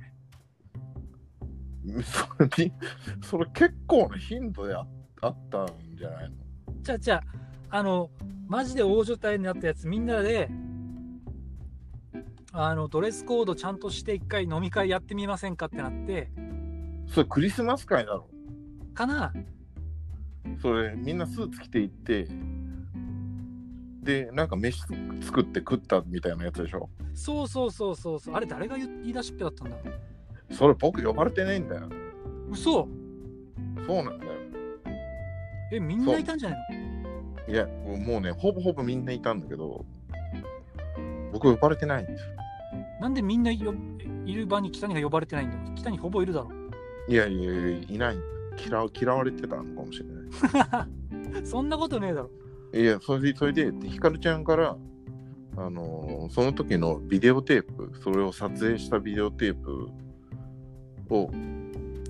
[2.04, 2.72] それに、
[3.22, 4.88] それ結構な頻度であ
[5.22, 6.36] あったんじゃないの？
[6.82, 7.24] じゃあじゃ
[7.70, 8.10] あ、あの、
[8.48, 10.50] マジで大所帯になったやつ、みんなで、
[12.54, 16.32] あの、ドレスコードちゃんとして一回飲み会やってみませんかってなって、
[17.08, 18.30] それクリスマス会だろ。
[18.94, 19.34] かな。
[20.62, 22.28] それみんなスーツ着て行って
[24.04, 24.82] でなんか飯
[25.22, 26.90] 作って食ったみたいなやつでしょ？
[27.14, 28.36] そうそうそうそうそう。
[28.36, 29.78] あれ誰が言い出しっぺだったんだ？
[30.52, 31.90] それ僕呼ばれてないんだよ。
[32.50, 32.88] 嘘。
[33.86, 34.32] そうなんだよ。
[35.72, 36.60] え、みんないたんじゃない
[37.48, 37.54] の？
[37.54, 39.84] いやもうねほぼほぼみんないたんだけど
[41.34, 42.24] 僕呼ばれてないんです。
[42.24, 42.30] よ
[43.02, 43.74] なんでみんなよ
[44.26, 45.56] いる場に北にが呼ばれてないんだ？
[45.58, 46.52] よ北にほぼいるだろ。
[47.08, 48.18] いやいやいやいない。
[48.68, 50.86] 嫌わ嫌われてたのかもしれな
[51.42, 51.46] い。
[51.46, 52.30] そんなことねえだろ。
[52.74, 54.78] いやそれでそれでひかるちゃんから
[55.58, 59.90] あのーその時のビデオテープそれを撮影したビデオテープ
[61.10, 61.32] を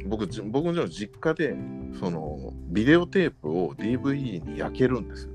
[0.06, 1.56] 僕じ僕の実家で
[2.00, 5.32] そのビデオテープを DVD に焼けるんですよ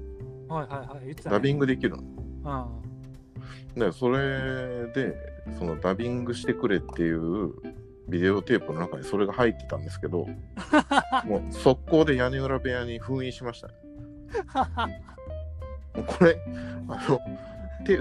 [0.48, 1.14] はいはいはい。
[1.16, 2.68] ダビングできるの
[3.76, 3.80] うん。
[3.80, 5.16] でそれで
[5.58, 7.52] そのダビングしてくれっていう
[8.08, 10.26] ビデオテープの中にそれが入ってたんですけど
[11.24, 13.74] もう速攻で屋根裏部屋に封印しましたね
[15.94, 16.36] もうこれ
[16.88, 17.20] あの
[17.86, 18.00] テ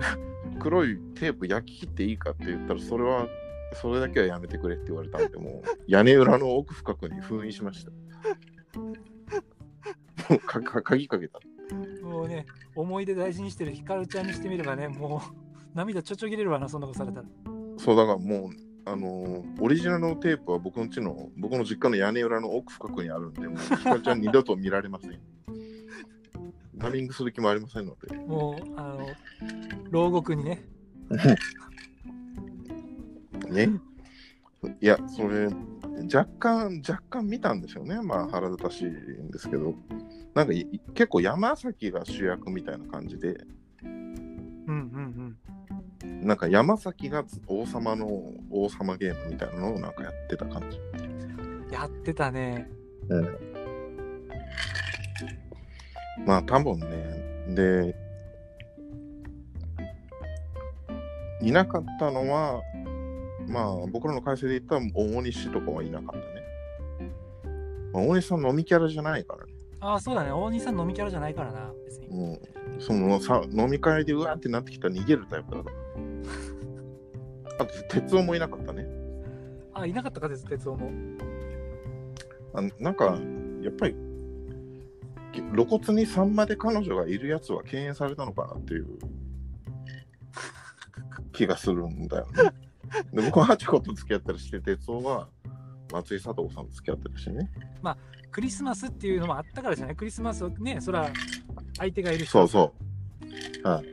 [0.59, 3.27] 黒いテープ焼き切っていいかって言ったらそれは
[3.81, 7.91] それだけはやめてくれって言われたんでもう屋根裏の奥深くに封印しました
[8.79, 11.39] もうかか鍵かけた
[12.01, 17.25] もうね、思い出大事にしてるヒカルちゃんにしてみればね、もう涙ちょちょぎれるわな、そんなことされたら。
[17.77, 18.49] そうだからもう
[18.85, 25.19] あのーオリジナルのテープは僕の家の、僕の実家の屋根裏の奥深くにあるんで、もうひかるちゃん二度と見られません。
[26.76, 28.15] ダミングする気もありませんので。
[28.15, 29.07] もう、あの、
[29.91, 30.63] 牢獄にね。
[33.49, 33.69] ね。
[34.80, 35.49] いや、それ、
[36.13, 38.01] 若干、若干見たんですよね。
[38.01, 39.76] まあ、腹立たしいんですけど、
[40.34, 43.38] なんかい結構山崎が主役みたいな感じで、
[43.84, 45.38] うんうん
[46.24, 48.07] なんか山崎が王様の
[48.49, 50.80] 王様ゲームみたいなのをなんかやってた感じ。
[51.03, 51.69] うん。
[51.69, 52.69] やってたね。
[56.26, 57.95] まあ多分ね、で、
[61.41, 62.61] いなかったのは、
[63.47, 66.24] まあ僕らの会社で言ったら大西とかはいなかったね。
[67.93, 69.53] まあ、大西さん飲みキャラじゃないからね。
[69.80, 70.32] ああ、そうだね。
[70.32, 72.07] 大西さん飲みキャラじゃないからな、別に。
[72.07, 72.39] も
[72.78, 75.76] う、そのさ飲み会でうわーってなってきたら逃げるタイプだから。
[77.59, 78.88] あと、哲夫もいなかったね。
[79.74, 80.91] あ、いなかったかです、哲夫も。
[82.53, 83.18] あなんか、
[83.61, 83.95] やっぱり、
[85.54, 88.88] 露骨にさんまで彼女がいるやつは敬遠されたのかなっていう
[91.32, 92.51] 気がするんだよね。
[93.14, 95.28] で僕はハチコと付き合ったりして、哲夫は
[95.91, 97.49] 松井佐藤さんと付き合ってるしね。
[98.32, 99.95] クリスマスっていうのもあったからじゃない？
[99.95, 101.12] クリスマスをね、そら、
[101.78, 102.74] 相手がいる人そうそ
[103.64, 103.68] う。
[103.68, 103.86] はい。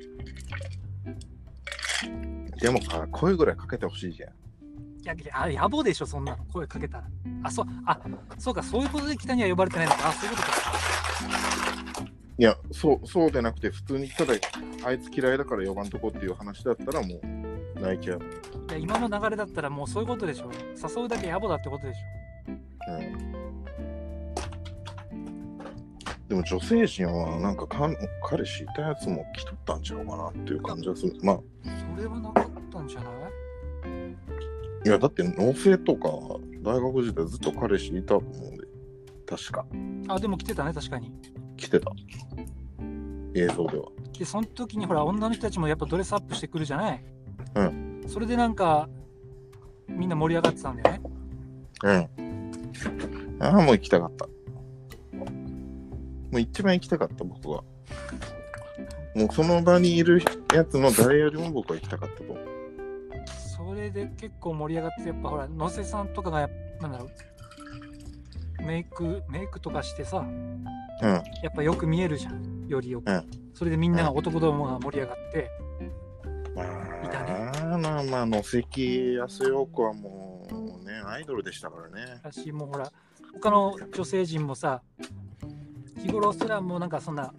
[2.58, 4.30] でもさ、声ぐらいかけてほしいじゃん。
[4.30, 4.34] い
[5.04, 6.44] や、いや、あ野暮でしょ、そんなの。
[6.46, 7.04] 声かけたら。
[7.42, 8.00] あ、そう、あ、
[8.38, 10.08] そうか、そういうことで北には呼ばれてないのか。
[10.08, 10.58] あ、そういうことか。
[12.40, 14.32] いや、そう、そうでなくて、普通にただ、
[14.82, 18.20] あいつ嫌いだから呼ばんとこっていう話だったらもう、泣いちゃう。
[18.70, 20.50] いや、今の流れだったらもうそういうことでしょ。
[20.74, 22.52] 誘うだけ野暮だってことでしょ
[22.92, 23.30] うん
[26.28, 31.14] でも女性陣はなんかかん彼氏いたやつも来とったんちゃうかなっていう感じがする。
[31.22, 31.40] まあ、
[31.96, 33.12] それはなかったんじゃない
[34.86, 36.08] いやだって農政とか
[36.62, 38.64] 大学時代ずっと彼氏いたと思うんで、
[39.26, 39.66] 確か
[40.08, 41.12] あ、でも来てたね、確かに。
[41.60, 41.92] 来てた。
[43.34, 43.86] 映像では。
[44.18, 47.04] で、その時にほら、女の人たちもやっぱドレスアップしてくるじゃない？
[47.54, 48.02] うん。
[48.08, 48.88] それでなんか、
[49.88, 51.02] みんな盛り上がってたんだよね。
[51.84, 53.38] うん。
[53.40, 54.26] ああ、もう行きたかった。
[54.26, 54.32] も
[56.32, 57.62] う一番行きたかった、僕は。
[59.14, 60.22] もうその場にいる
[60.54, 62.38] やつの誰よりも僕は行きたかったと思う。
[63.26, 66.50] それで結構盛り上がって、やっぱほら、野瀬さんとかがやっ、
[66.80, 67.10] なんだろう、
[68.60, 70.64] メイク、メイクとかしてさ、うん。
[71.02, 71.22] やっ
[71.54, 73.10] ぱよく見えるじゃん、よりよく。
[73.10, 75.50] うんそれでみんなが男どもが盛り上がって、
[76.54, 76.62] ま
[77.04, 82.20] いたねあ、まあまあ、野関康代子はもうね、アイドルでしたからね。
[82.22, 82.90] だし、もうほら、
[83.34, 84.82] 他の女性陣もさ、
[85.98, 87.34] 日頃すらもうなんかそんな、化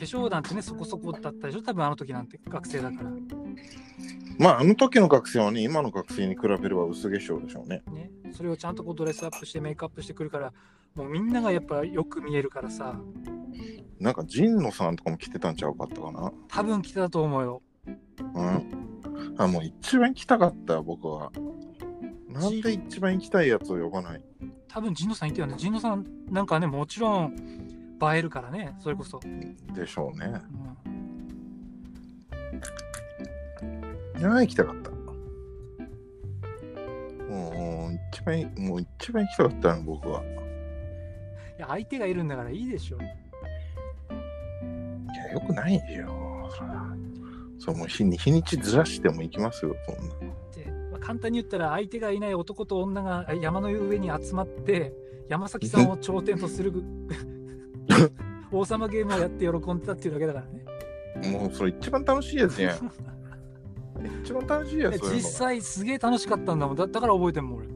[0.00, 3.10] 粧なんてね、そこそこだったでしょ、多分あの時なんて学生だから。
[4.38, 7.82] まあ、あの時の学生はね、今の学生に比べれば薄化粧でしょうね。
[7.92, 10.52] ね、それをちゃんとこうドレスアップしてメイクアップしてくるから、
[10.94, 13.00] もうみんながやっぱよく見えるからさ、
[13.98, 16.30] なんか、神野さんとかも来てたんちゃうかったかな？
[16.48, 17.62] 多分来てたと思うよ。
[18.34, 18.92] うん。
[19.38, 21.32] あ、もう一番行きたかった、僕は。
[22.28, 24.22] なんで一番行きたいやつを呼ばない？
[24.68, 25.56] 多分神野さんいたよね。
[25.58, 27.36] 神野さんなんかね、もちろん映
[28.18, 29.18] えるからね、それこそ。
[29.74, 30.42] でしょうね。
[30.84, 30.96] うん
[34.18, 34.90] いや、行きたかった？
[34.90, 34.96] も
[37.50, 37.54] う、
[38.16, 40.22] 一番、もう一番行きたかったの、僕は。
[40.22, 40.24] い
[41.58, 42.96] や、相手がいるんだからいいでしょ。
[42.96, 43.00] い
[45.16, 46.50] や、よくないよ。
[47.58, 50.14] そう、もう日に日にちずらしても行きますよ、そんな。
[50.54, 54.94] で、まあ簡単に言ったら相手がいない男と女が山の上に集まって
[55.28, 56.72] 山崎さんを頂点とする
[58.52, 60.46] 王様ゲームをやって喜んでたっていうだけだから
[61.26, 62.92] ねもう、それ一番楽しいやつやん。
[64.22, 67.75] 一番楽しいやつ、実際すげえ楽しかったんだもんだだから覚えてんもん俺。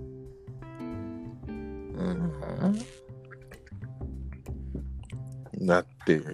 [5.62, 6.24] だって、ね、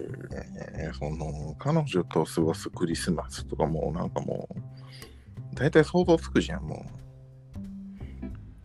[0.97, 6.85] その、彼女と過ごすクリスマスとかもうなんかもう、大体想像つくじゃん、も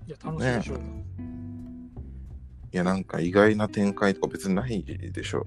[0.07, 0.09] う。
[0.09, 0.83] いや楽しいでしょうよ、
[2.73, 5.45] いや、なんか意外な展開とか別にないでしょ。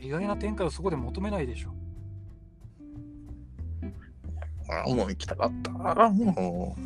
[0.00, 1.74] 意外な展開をそこで求めないでしょ
[4.70, 5.70] あもう行きたかった。
[6.10, 6.76] も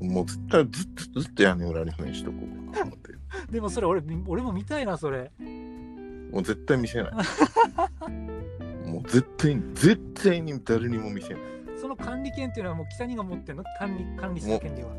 [0.00, 2.38] う、もう絶対ずっとずっと屋根裏に扮しとこ
[2.70, 3.12] うか思って。
[3.50, 5.30] でもそれ俺み俺も見たいなそれ
[6.30, 7.12] もう絶対見せない。
[8.86, 11.42] もう絶対に、絶対に誰にも見せない。
[11.80, 13.64] その管理権っていうのはもう北にが持ってんの？
[13.78, 14.90] 管理管理する権利は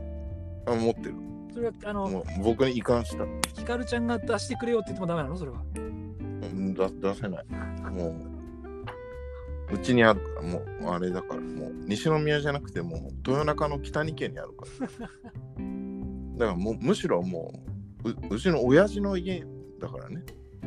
[0.67, 1.15] あ、持ってる。
[1.53, 3.25] それはあのもう僕に遺憾した。
[3.53, 5.37] ヒカルちゃんが出してくれよって言ってもダメなの？
[5.37, 7.45] それはうん出出せない。
[7.91, 14.87] もう、うちにあるから、もう、あれだから、もう、西宮じゃなくて、もう、豊中の北二県にあるから。
[16.37, 17.59] だからもう、むしろもう、
[18.03, 19.43] ううちの親父の家
[19.79, 20.23] だからね。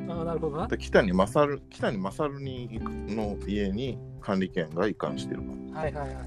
[0.09, 0.67] ああ、なるほどな。
[0.67, 5.81] で北に勝る、北に勝るにの家に管理権が移管してるから。
[5.81, 6.27] はいはいはい。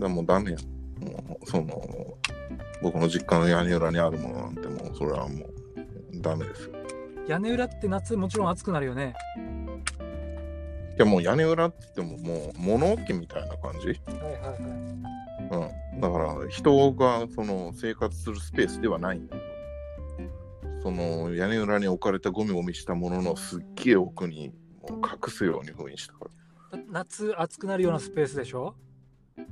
[0.00, 0.58] だからもうダメよ。
[1.00, 1.66] もう、その、
[2.82, 6.74] 僕の実家の屋根裏にあるものなんて、もう、それはもう、ダメですよ。
[7.28, 9.14] 屋根裏って夏もちろん暑くなるよね。
[10.96, 15.29] いや、もう屋根裏って言っても、もう、物置みたいな感じはいはいはい。
[15.50, 19.42] うん、だから人がその生活するスペースではないんだけ
[20.72, 24.52] どその屋根裏に置かれたゴミゴミしたもののすっげえ奥に
[24.88, 26.26] もう隠すように封印したか
[26.72, 28.74] だ夏暑くなるようなスペースでしょ？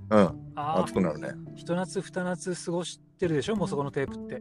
[0.08, 0.52] らうん。
[0.54, 1.30] あ暑くなるね。
[1.30, 3.56] あ、一夏二夏過ごしてるでしょ？
[3.56, 4.40] もうそこのテープって。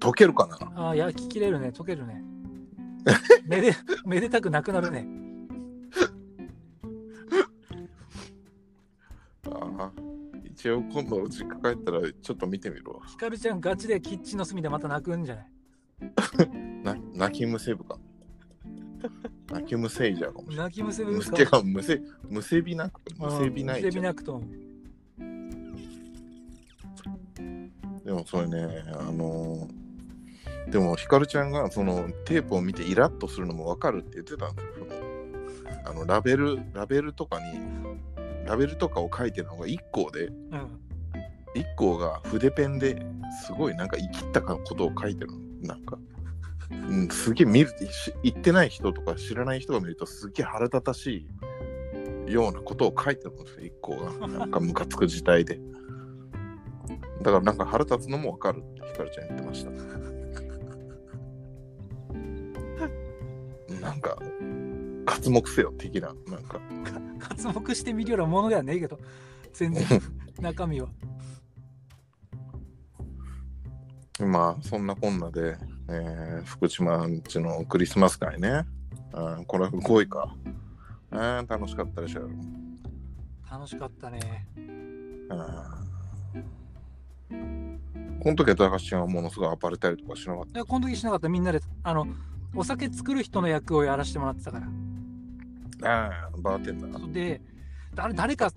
[0.00, 0.58] 溶けるかな？
[0.86, 1.68] ああ、焼き切れるね。
[1.68, 2.24] 溶けるね。
[3.46, 3.72] めで、
[4.06, 5.06] めでたくなくなるね。
[9.50, 9.92] ああ
[10.52, 13.00] 一応今度実家帰ったらちょっと見てみるわ。
[13.06, 15.46] ひかるちゃんガチでキッチンの隅でまた泣くんじゃない？
[16.84, 17.98] な泣きむせぶか。
[19.50, 24.02] 泣きむせいじゃうかもしれない泣きむせぶむせがむせむせびなくむせびないむせじゃん。
[24.02, 24.46] びなくとも。
[28.04, 29.82] でもそれね、あのー
[30.70, 34.86] でもひかるちゃんがそのテープを見てイラッとするのもわかるって言ってたんですよ。
[35.84, 37.58] あのラベル、ラベルとかに、
[38.44, 40.82] ラベルとかを書いてるのが1個で、うん。
[41.54, 43.04] 1個が筆ペンで
[43.44, 45.38] すごいなんか生きったことを書いてるの。
[45.62, 45.98] なんか、
[46.70, 51.26] うん、すげえ見るし言ってない人とか知らない人が見るとすげえ腹立たし
[52.26, 54.28] いようなことを書いてるんですよ、1個が。
[54.28, 55.60] なんかムカつく事態で。
[57.22, 59.70] だからなんか腹立つのもわかるってひかるちゃん言ってました。
[63.80, 64.16] なんか、
[65.04, 66.60] 活目せよ的な、なんか。
[67.22, 68.98] 活目してみるようなものではねえけど、
[69.52, 69.84] 全然
[70.40, 70.88] 中身は。
[74.20, 75.56] まあ、そんなこんなで、
[75.88, 78.64] えー福島んちのクリスマス会ね。
[79.12, 80.34] うん、これは5位か。
[81.10, 82.28] うん、楽しかったでしょ。
[83.50, 84.46] 楽しかったね。
[84.56, 85.82] うん。
[88.20, 92.06] この時は高橋はものすごい暴れたりとかしなかっいやこの時しなかったみんなで、あの、
[92.54, 94.68] お酒作る人の役をやらせてもらってたから。
[95.82, 96.06] た。
[96.06, 97.12] ああ、バーテンダー。
[97.12, 97.40] で、
[97.94, 98.50] 誰誰か、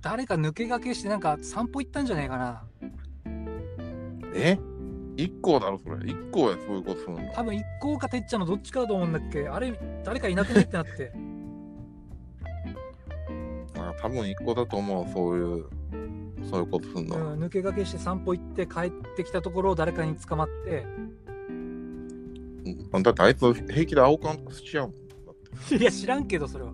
[0.00, 2.64] 誰か抜け駆けしてなんか散歩行ったんじゃねえかな。
[4.34, 4.58] え？
[5.16, 6.10] 一個だろ、それ。
[6.10, 7.32] 一個や、そういうことするの。
[7.32, 9.72] 多分一行かてっちゃんのどっちかだと思うんだっけあれ、
[10.04, 11.12] 誰かいなくないってなって。
[13.74, 15.64] まあ、多分一個だと思う、そういう、
[16.50, 17.38] そういうことするうん、の。
[17.38, 20.84] 抜け駆けして散歩行って帰ってきたところを誰かに捕まって、
[22.92, 24.94] うんだってあいつ平気で青缶とかしちゃうもん。
[25.78, 26.72] いや、知らんけど、それは。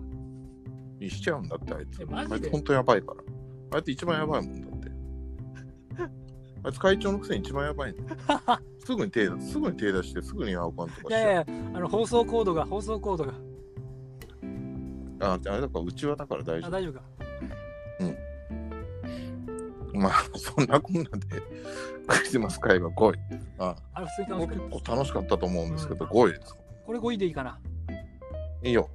[0.99, 1.09] て。
[1.09, 2.01] しちゃうんだって、あいつ。
[2.01, 2.35] えマジで？
[2.35, 3.77] あいつ本当やばいから。
[3.77, 4.91] あいつ一番やばいもんだって。
[6.63, 7.99] あいつ会長のくせに一番やばいね。
[8.79, 11.09] すぐに手出すぐに手出して、すぐに青缶とかし。
[11.09, 13.33] いやいや、あの放送コードが、放送コードが。
[15.19, 17.01] あ、あれだから、うちはだから大丈あ、大丈夫か。
[19.93, 19.97] 夫。
[19.97, 21.09] まあ、そんなこんなで、
[22.07, 23.19] クリスマス会が5位。
[23.59, 26.53] あ、あれ、普通に楽しかっ結構楽しかったと思うんですけど、うん5位です。
[26.53, 26.55] た。
[26.85, 27.59] これ5位でいいかな。
[28.63, 28.89] いいよ。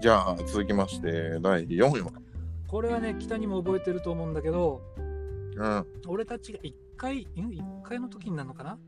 [0.00, 2.12] じゃあ、続きまして、第4位は？
[2.68, 4.80] これはね、北にも覚えてると思うんだけど、
[5.56, 5.86] うん。
[6.06, 8.78] 俺たちが1回、ん ?1 回の時になるのかな？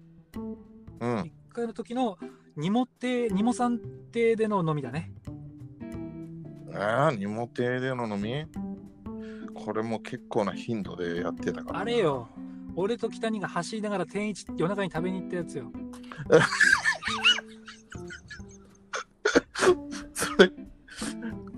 [1.01, 1.21] うん。
[1.23, 2.17] ?1 回の時の
[2.57, 3.81] ニモ亭、ニモさん
[4.13, 5.11] 亭での飲みだね。
[6.75, 8.47] ああ、荷物亭での飲み？
[9.53, 11.81] これも結構な頻度でやってたからな。
[11.81, 12.29] あれよ、
[12.77, 15.73] 俺と北にが走りながら天一夜中に食べに行ったやつよ。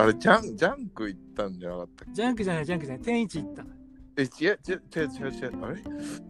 [0.01, 3.63] あれ、ジャン、ジャンク行ったんじゃなかったっジャンクじゃない、ジャンクじゃない、天一行った。
[3.65, 3.69] け
[4.17, 5.83] え、違う、違う、違う、違う、違う、あれ？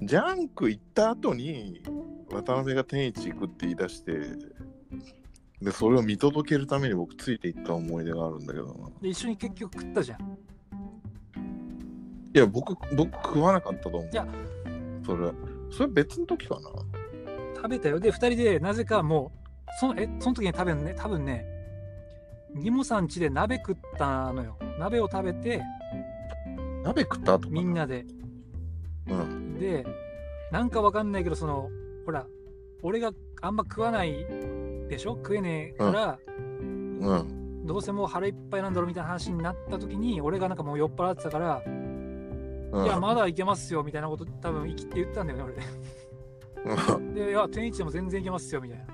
[0.02, 1.80] ジャンク行った後に、
[2.32, 4.12] 渡辺が天一行くって言い出して、
[5.62, 8.72] で、それを見届けるために僕ついて行った思い出があるんだけどな。
[9.00, 10.20] で、一緒に結局食ったじゃん。
[10.20, 10.24] い
[12.38, 14.10] や、僕、僕食わなかったと思う。
[14.12, 14.26] いや、
[15.06, 15.30] それ、
[15.70, 16.70] それ別の時かな？
[17.54, 18.00] 食べたよ。
[18.00, 21.44] で、2人でなぜかもう、そのえその時に食べるね、多分ね、
[22.54, 24.56] ニモさん家で鍋食ったのよ。
[24.78, 25.62] 鍋を食べて、
[26.82, 27.52] 鍋食った後かな？
[27.52, 28.04] みんなで。
[29.08, 29.58] うん。
[29.58, 29.86] で、
[30.50, 31.68] なんかわかんないけど、その、
[32.06, 32.26] ほら、
[32.82, 34.26] 俺があんま食わない
[34.88, 35.10] でしょ？
[35.16, 37.66] 食えねえから、うん。
[37.66, 45.54] どうせもう腹いっぱいなんだろうみたいな話になった時に、俺がなんかもう酔っ払ってたから、うん、いや、まだいけますよみたいなこと多分生きって言ったんだよね、俺
[47.14, 48.84] で、いや、天一でも全然いけますよみたいな。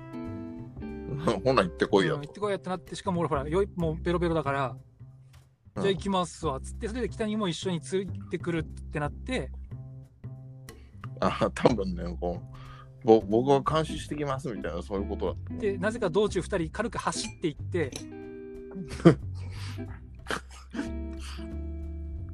[1.43, 2.39] ほな行ってこいや行って。
[2.39, 4.87] こいやってなって、しかも俺ほら、よいもうベロベロだから、うん
[5.79, 9.51] じゃあ行きますわ、つって、それで北にも一緒についてくるってなって、
[11.19, 12.41] あ、多分ね、こ
[13.03, 15.57] う、ぼ僕は監視してきますみたいな、そういうことだ。
[15.59, 17.91] で、なぜか道中2人軽く走っていって、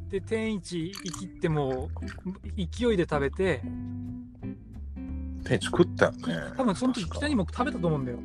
[0.10, 1.90] で、天一生きっても、
[2.56, 3.62] 勢いで食べて、
[5.44, 6.54] 天一食ったよね。
[6.56, 8.20] 多分その時確か北にも食べたと思うんだよ。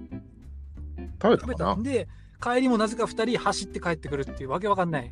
[1.22, 1.76] 食べた食べかな？
[1.76, 2.09] たで、
[2.40, 5.11] 帰りもなぜか2人走って帰ってくるっていうわけわかんない。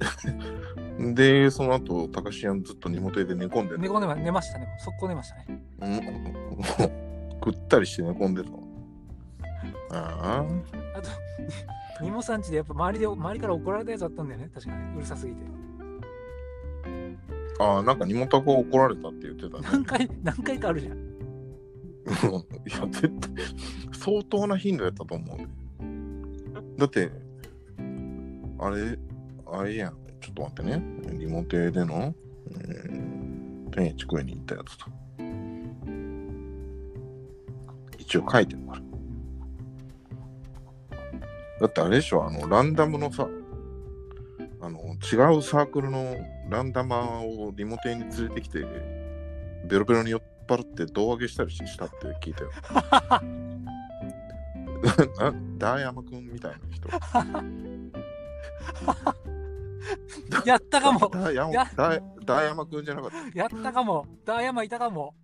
[1.15, 4.67] で、その後、高橋んずっと荷物で寝込んでね、寝込んでま寝ましたね。
[4.67, 5.63] もう速攻寝ましたね。
[5.81, 6.63] うん、もう
[7.45, 8.51] 食ったりして寝込んでた。
[9.91, 10.45] ああ。
[10.97, 11.11] あと、
[12.03, 14.51] ニモさんちでやっぱ周りで周りから怒られたやつあったんだよね。
[14.55, 14.97] 確かに。
[14.97, 15.39] うるさすぎて。
[17.59, 19.69] ああ、なんか荷物が怒られたって言ってたね。
[19.73, 20.93] 何回、何回かあるじゃん。
[20.93, 23.31] う んいや、絶対、
[23.93, 25.49] 相当な頻度やったと思うね。
[26.77, 27.11] だって、
[28.59, 28.99] あれ、
[29.47, 29.97] あれやん。
[30.21, 30.83] ちょっと待ってね。
[31.19, 32.15] リモテでの、
[32.51, 34.87] えー、天一食いに行ったやつと。
[37.99, 38.81] 一応書いてるから。
[41.61, 43.29] だってあれでしょ、あの、ランダムのさ、
[44.61, 46.17] あの、違うサークルの
[46.51, 48.67] ランダマーをリモテに連れてきて、
[49.67, 52.51] ベロベロに酔っ払って胴上げしたりしたって聞いたよ。
[55.19, 56.89] なダーヤマくんみたいな人。
[60.45, 61.09] やったかも。
[61.09, 63.39] ダーヤマやダーダーヤマくんじゃなかった。
[63.39, 64.07] やったかも。
[64.25, 65.15] ダーヤマいたかも。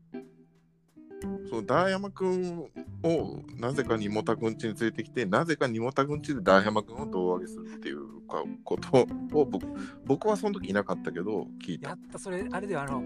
[1.51, 2.71] そうダーヤマくん
[3.05, 9.07] をなぜかにもたくんちに連れてきて、なぜかにもたくんちでダーヤマくんを胴上げするっていうかこと
[9.39, 9.67] を僕
[10.05, 11.91] 僕はその時いなかったけど聞いた。
[11.91, 13.03] やった、それ、あれではあの、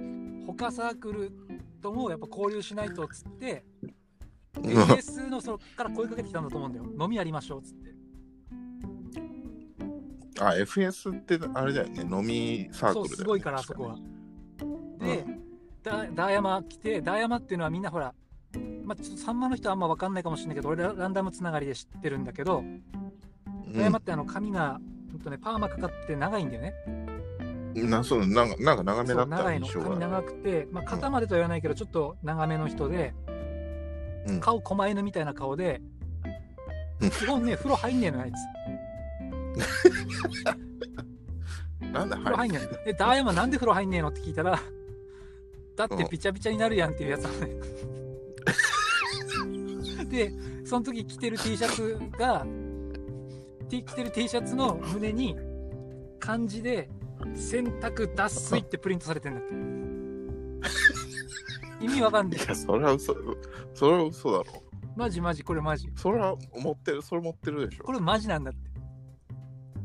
[0.47, 1.32] 他サークル
[1.82, 3.76] ともやっぱ交流しないとっつって、うん
[4.62, 6.84] AS のそこから声かけてきたんだと思うんだよ。
[6.98, 7.94] 飲みやりましょうっつって。
[10.40, 13.09] あ、FS ってあれだよね、飲みサークルだよ、そう、ね。
[13.09, 13.96] すごいから、あそこは。
[14.98, 15.46] で、うん
[15.86, 18.12] ダダーヤマ来て、ダーヤマっていうのはみんなほら、
[18.84, 22.64] まあ、ちょっとサンマの人はあんま分かんないかもしれないけど、俺ラランダムつながりで知ってるんだけど、
[23.68, 24.80] ダーヤマってあの髪が、
[25.12, 26.74] ほんとね、パーマかかって長いんだよね。
[27.76, 29.66] うん、なそうなんかなんか長めだった長いの。
[29.68, 33.14] 髪長くて、まあ、肩までとは言わないけど、ちょっと長めの人で、
[34.27, 35.81] うん顔狛犬みたいな顔で
[37.01, 38.37] うん、基本ね、風呂入んねえのよ、あいつ。
[41.93, 42.24] なんだ、はい。
[42.24, 42.70] 風呂入んねえの。
[42.87, 44.59] え、ダーヤマなんで風呂入んねえのって聞いたら、
[45.77, 47.55] だってびちゃびちゃになるやんっていうやつなのね。
[50.11, 50.33] で、
[50.64, 52.47] その時着てる T シャツが、
[53.68, 55.37] 着てる T シャツの胸に
[56.18, 56.89] 漢字で
[57.35, 59.53] 洗濯脱水ってプリントされてんだって。
[61.81, 62.43] 意味わかんないい。
[62.47, 63.14] や、それは嘘、
[63.74, 64.62] それは嘘だろ。
[64.97, 65.91] マジマジ、これマジ。
[65.97, 67.93] それは持ってる、それ持ってるでしょこ。
[67.93, 68.70] れマジなんだって。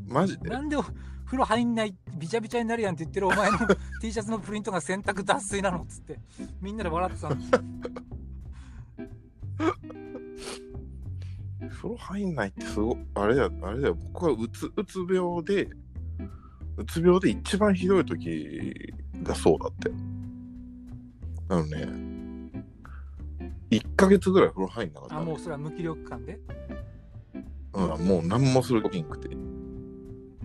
[0.08, 0.50] マジで？
[0.50, 3.58] なんでお風呂入んない、びちゃびちゃになるやんって言ってるお前の
[4.00, 6.18] T シャツのプリントが洗濯脱水なのっつって、
[6.60, 7.36] みんなで笑ってたの。
[11.70, 15.68] 風呂入んないってすごい、あれだよ、あれだよ、僕はうつ、うつ病で、
[16.76, 19.90] うつ病で一番ひどい時がそうだって。
[21.52, 21.86] あのね、
[23.70, 25.26] 1ヶ月ぐらい風呂入んなかったあ、の。
[25.26, 26.40] もうそれは無気力感で？
[27.74, 29.36] うん、もう何もする気なくて。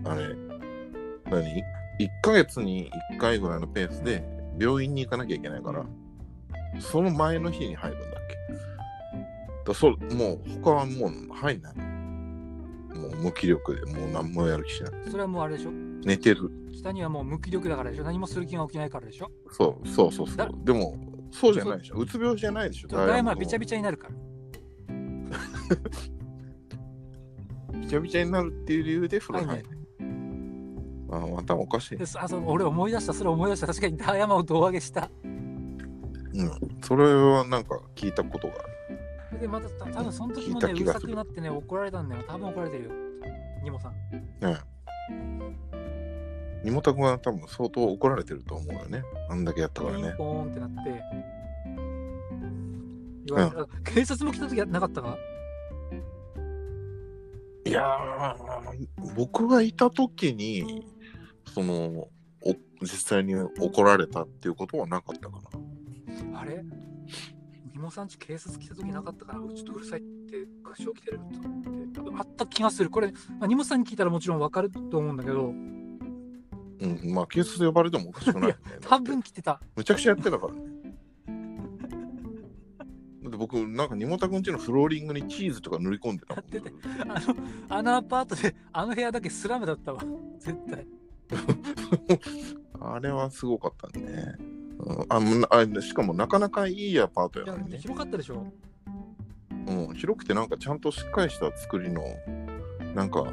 [0.04, 0.36] あれ、
[1.30, 1.62] 何 ?1
[2.20, 4.22] ヶ月に1回ぐらいのペースで
[4.60, 5.86] 病院に行かなきゃいけないから、
[6.78, 8.20] その前の日に入るんだっ
[9.64, 11.84] けだそうもう他はもう入んないの。
[13.00, 14.92] もう無気力でもう何もやる気しない。
[15.10, 15.87] それはもうあれでしょ？
[16.04, 16.50] 寝てる。
[16.72, 20.50] 北にはもう無気力だからでしょ何もする気が起きないからでしょそうそうそうそだう。
[20.64, 20.96] でも、
[21.30, 21.96] そうじゃないでしょ。
[21.96, 22.88] うつ病じゃないでしょ。
[22.88, 24.14] ダイヤマはびちゃびびちゃになるから。
[27.88, 29.68] ちゃびちゃになるっていう理由で風呂入はいる。
[31.10, 32.04] あ、頭おかしいで。
[32.04, 33.66] あそう俺思い出した、それ思い出した。
[33.66, 35.10] 確かにダイヤマを胴上げした。
[35.24, 35.78] うん。
[36.82, 39.40] それはなんか聞いたことがある。
[39.40, 42.24] で、またた多分その時もね、うるさくなってね、怒られたんだよ。
[42.26, 42.90] 多分怒られてるよ。
[43.62, 43.92] ニモさん。
[44.40, 44.58] ね
[46.64, 46.68] え。
[46.68, 49.02] 妹君は多分相当怒られてると思うよね。
[49.28, 50.14] あんだけやったからね。
[50.16, 51.02] ポーンってなって。
[53.26, 55.18] 言われた、警察も来た時はなかったか
[57.66, 60.86] いやー、僕がいた時に、
[61.52, 62.08] その、
[62.42, 65.38] お実際に怒られたっていうことはなかったか
[66.32, 66.40] な。
[66.40, 66.64] あれ？
[67.74, 71.24] ニモさんち警察来た時なかったから、ちょっとうるさいって、合唱来てると
[72.00, 72.20] 思って。
[72.20, 72.88] あった気がする。
[72.88, 75.52] これ、まあ、ニモさんに聞いたらもちろんわかると思うんだけど、
[76.80, 78.78] うん、まあ、警察呼ばれてもおかしくないよね。
[78.80, 79.60] 多分来てた。
[79.76, 80.60] むちゃくちゃやってたからね。
[83.30, 86.44] で僕、なんか、にもたくんちのフローリングにチーズとか塗り込んでたもん。
[86.54, 87.36] やっててあの
[87.68, 90.02] あのアパートであの部屋だけスラムだったわ
[90.38, 90.86] 絶対
[92.80, 94.36] あれはすごかったね。
[94.78, 98.46] うん、あしかもなかなかいいアパートいややのにね、広かったでしょ
[99.66, 99.94] うん。
[99.94, 102.02] 広くてなんかちゃんとしっかりした作りの、
[102.94, 103.24] なんか、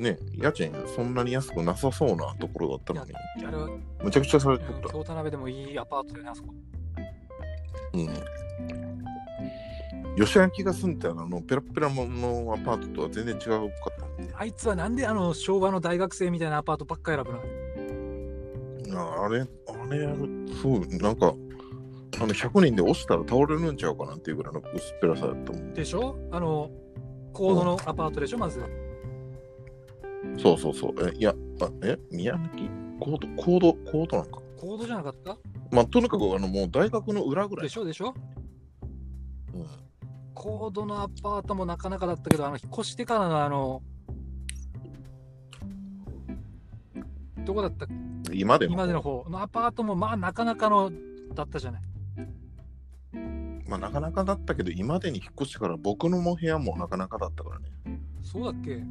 [0.00, 3.12] ね、家賃そんなに安くなさそうなところだったのに、
[3.46, 3.68] あれは、
[4.02, 4.88] むちゃくちゃされてうんた。
[4.88, 6.54] 京田辺でもいいアパートねあそこ
[7.92, 8.08] うん。
[10.16, 12.02] 吉明が住んでたあのペラペラの
[12.54, 13.46] アパートとは全然違うか
[13.90, 14.32] ったもんね。
[14.34, 19.00] あいつはなんであの昭和の大学生みたいなアパートばっか選ぶの？
[19.00, 19.46] ああれ、あ
[19.94, 25.74] れやる、そう、なんか、あの100人で押したら倒れるんちゃうかなっていうぐらいの薄っぺらさだったもん。
[25.74, 26.16] でしょ？
[26.32, 26.70] あの
[27.32, 28.60] コードのアパートでしょまず
[30.38, 30.94] そうそうそう。
[31.08, 32.68] え、いや、あえ、宮崎？
[33.00, 34.40] コード、コード、コードなんか？
[34.58, 35.36] コードじゃなかった？
[35.70, 37.66] まあ、とにかく、あの、もう大学の裏ぐらい。
[37.66, 38.14] でしょでしょ？
[39.54, 39.66] うん。
[40.32, 43.82] コードのアパートもなかなかだったけどあの引っ越してからのあの
[47.44, 47.86] どこだった？
[48.32, 48.72] 今でも。
[48.74, 50.90] 今までの方のアパートもまあなかなかの
[51.34, 51.82] だったじゃない？
[53.68, 58.00] まあ、なかなかだったけど、今までに引っ越してから僕のも部屋もなかなかだったからね。
[58.22, 58.82] そうだっけ？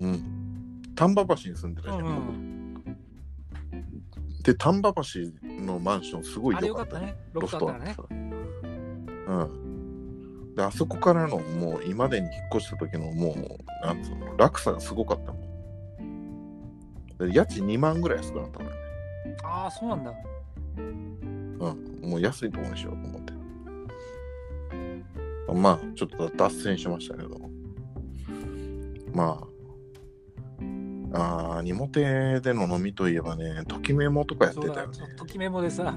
[0.00, 0.82] うん。
[0.94, 2.00] 丹波橋に住んでたじゃん。
[2.00, 2.46] うんうん
[4.46, 5.02] で、丹波橋
[5.64, 8.04] のマンションすごい良かったたねロフトあったらねさ。
[8.08, 8.30] うん。
[10.54, 13.34] で、あそこからのもう今までに引っ越した時のもう、
[13.84, 15.42] なんつうの、落差がすごかったもん。
[17.18, 18.76] で家賃2万ぐらい安くなったからね。
[19.42, 20.14] ああそうなんだ
[20.76, 21.18] うん。
[22.08, 23.32] もう安いとこにしようと思って。
[25.54, 27.30] まあ、ちょっと脱線しましたけど。
[29.12, 29.46] まあ、
[31.12, 31.90] あー、荷物
[32.40, 34.98] での飲みといえばね、ときメモとかやってたよね。
[35.16, 35.94] ときメモでさ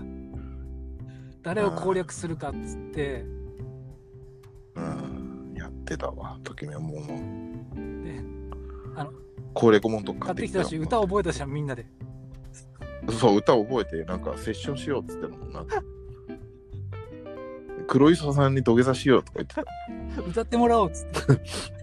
[1.41, 3.25] 誰を攻略するかっつって
[4.75, 7.07] うん、やってたわ、ときメモも。
[8.03, 8.21] で
[8.95, 9.11] あの
[9.53, 11.85] 攻略本とか買ってきたし歌覚えたじゃんみんなで
[13.11, 15.65] そう、歌覚えて、なんかセッションしようっつってたもんな。
[17.87, 21.78] 黒磯さんに土下座しようとか言って 歌ってもらおうっつってた。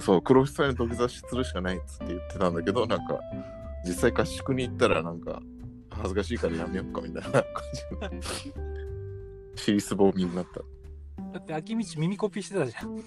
[0.00, 3.20] そう、黒磯さんに土下座するしかないっつって言ってたんだけど、なんか、
[3.84, 5.42] 実際合宿に行ったら、なんか、
[5.90, 7.42] 恥ずかしいからやめようかみたいな感
[8.12, 8.60] じの。
[9.56, 10.60] 尻すぼみになった。
[11.32, 13.02] だって秋道耳コピーしてたじゃん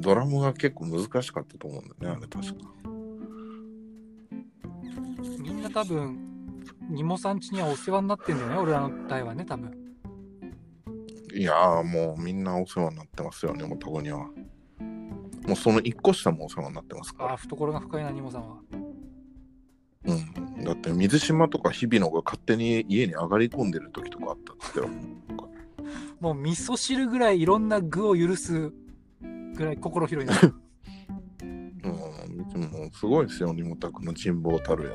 [0.00, 2.72] ドラムが結構難しかったと思うんだよね、あれ確か。
[5.38, 6.18] みんな多分
[6.90, 9.81] ニモさん家にはお世話になってんだよね俺らの代はね多分
[11.34, 14.28] いやー、もうみんなお世話になってますよね、もうとこには。
[15.46, 17.36] もうその一個下もお世話になってますからああ。
[17.36, 18.56] 懐が深いなニモさんは
[20.04, 20.14] う
[20.60, 24.88] ん、だって水島とか日比野が勝手に家に上がり込んでる時とかあったってよ
[26.18, 28.72] もう味噌汁ぐらいいろんな具を許す
[29.54, 30.36] ぐらい心広いな
[32.54, 34.90] うん、もうすごいですよ、リモタクの人望たるや。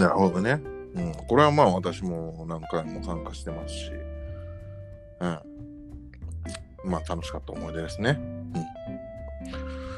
[0.00, 0.60] なるほどね。
[0.94, 3.92] うん、これはまあ私も何回も参加してますし、
[5.20, 5.40] うん。
[6.84, 8.18] まあ楽しかった思い出ですね。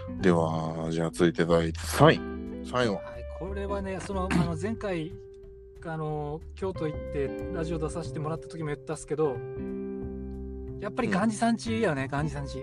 [0.09, 0.21] うん。
[0.21, 2.67] では、じゃあ続いて第3位。
[2.67, 2.95] 最後。
[2.95, 3.05] はい、
[3.39, 5.13] これはね、そのあの前回
[5.85, 9.37] あの京都行ってラジオ出させてもらった時も言ったっすけど、
[10.81, 12.63] やっぱりガンジさんちやね、ガンジさんち。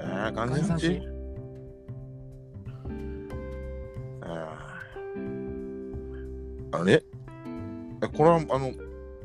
[0.00, 1.13] えー、感じのち
[6.74, 7.04] あれ？
[8.02, 8.72] えこれはあの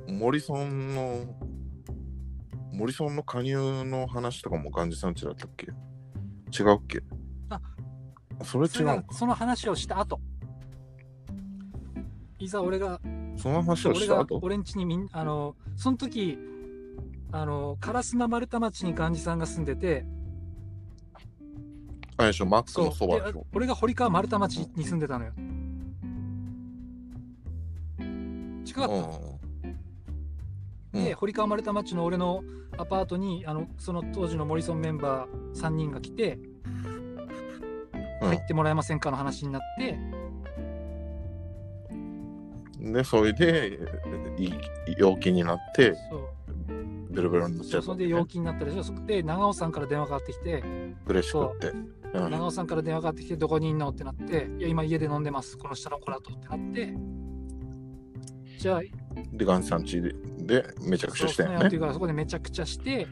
[0.07, 1.25] モリソンの
[2.71, 5.67] モリソンの加入の話とかもガンジさんちだったっけ？
[5.67, 7.01] 違うっけ？
[7.49, 7.59] あ
[8.43, 10.19] それ違うその話をした後。
[12.37, 13.01] いざ俺が
[13.35, 14.39] その話を俺がした後？
[14.41, 16.37] 俺ん家にみんあのその時
[17.31, 20.05] あの烏丸丸太町にガンジさんが住んでて。
[22.17, 22.45] あれでしょ？
[22.45, 23.45] マックスのそばででしょ？
[23.53, 25.33] 俺が堀川丸太町に住んでたのよ
[28.69, 29.39] 近かった、うん
[30.91, 32.41] で堀川丸太町の俺の
[32.77, 36.39] アパートにあのその当時のモリソンメンバー3人が来て
[38.23, 38.27] うん。
[38.29, 39.99] 入ってもらえませんかの話になって、
[42.79, 43.79] でそれで
[44.37, 44.53] いい
[44.97, 45.93] 陽気になって
[47.11, 47.85] ベロベロになっちゃった。
[47.85, 48.83] そうそれで陽気になったでしょ。
[48.83, 50.63] そこで長尾さんから電話かかってきて。
[51.05, 51.67] 嬉しくって。
[52.13, 52.31] うん。
[52.31, 53.89] 長尾さんから電話かかってきてどこにいんの？
[53.89, 54.49] ってなって。
[54.57, 55.57] いや今家で飲んでます。
[55.57, 56.33] この下の子らと。
[56.33, 56.93] ってなって
[58.59, 58.81] じゃあ
[59.31, 60.13] でガンさんちで
[60.81, 61.59] めちゃくちゃしたよね。
[61.61, 63.07] そうそうかそこでめちゃくちゃして。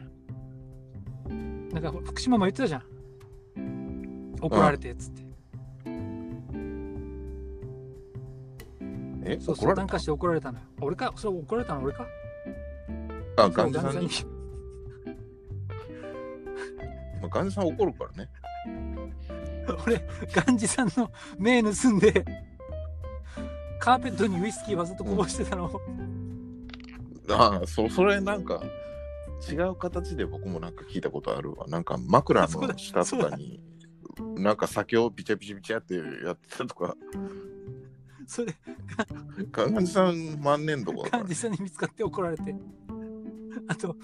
[1.72, 4.34] なんか福島も言ってたじゃん。
[4.42, 5.22] 怒られてっつって、
[5.86, 5.90] う
[8.84, 11.14] ん、えそうそうなんかして怒られたの俺か？
[11.16, 11.82] それ怒られたの？
[11.82, 12.06] 俺か？
[13.38, 14.08] あガンさんに。
[17.30, 18.28] ガンジさん怒るからね。
[19.86, 22.24] 俺ガンジさんの目盗んで
[23.78, 25.80] カーペットにウイスキーわざとこぼしてたのを、
[27.30, 28.62] ああ、そそれなんか、
[29.50, 31.66] 違う形で僕もなんか聞いたことあるわ。
[31.68, 33.60] なんか枕の下とかに、
[34.36, 36.96] なんか酒をビチャビチャビチャってやってたとか、
[38.26, 38.54] それ、
[39.50, 42.54] ガンジさん万年度だからガンジさんに見つかって怒られて。
[43.66, 43.96] あと、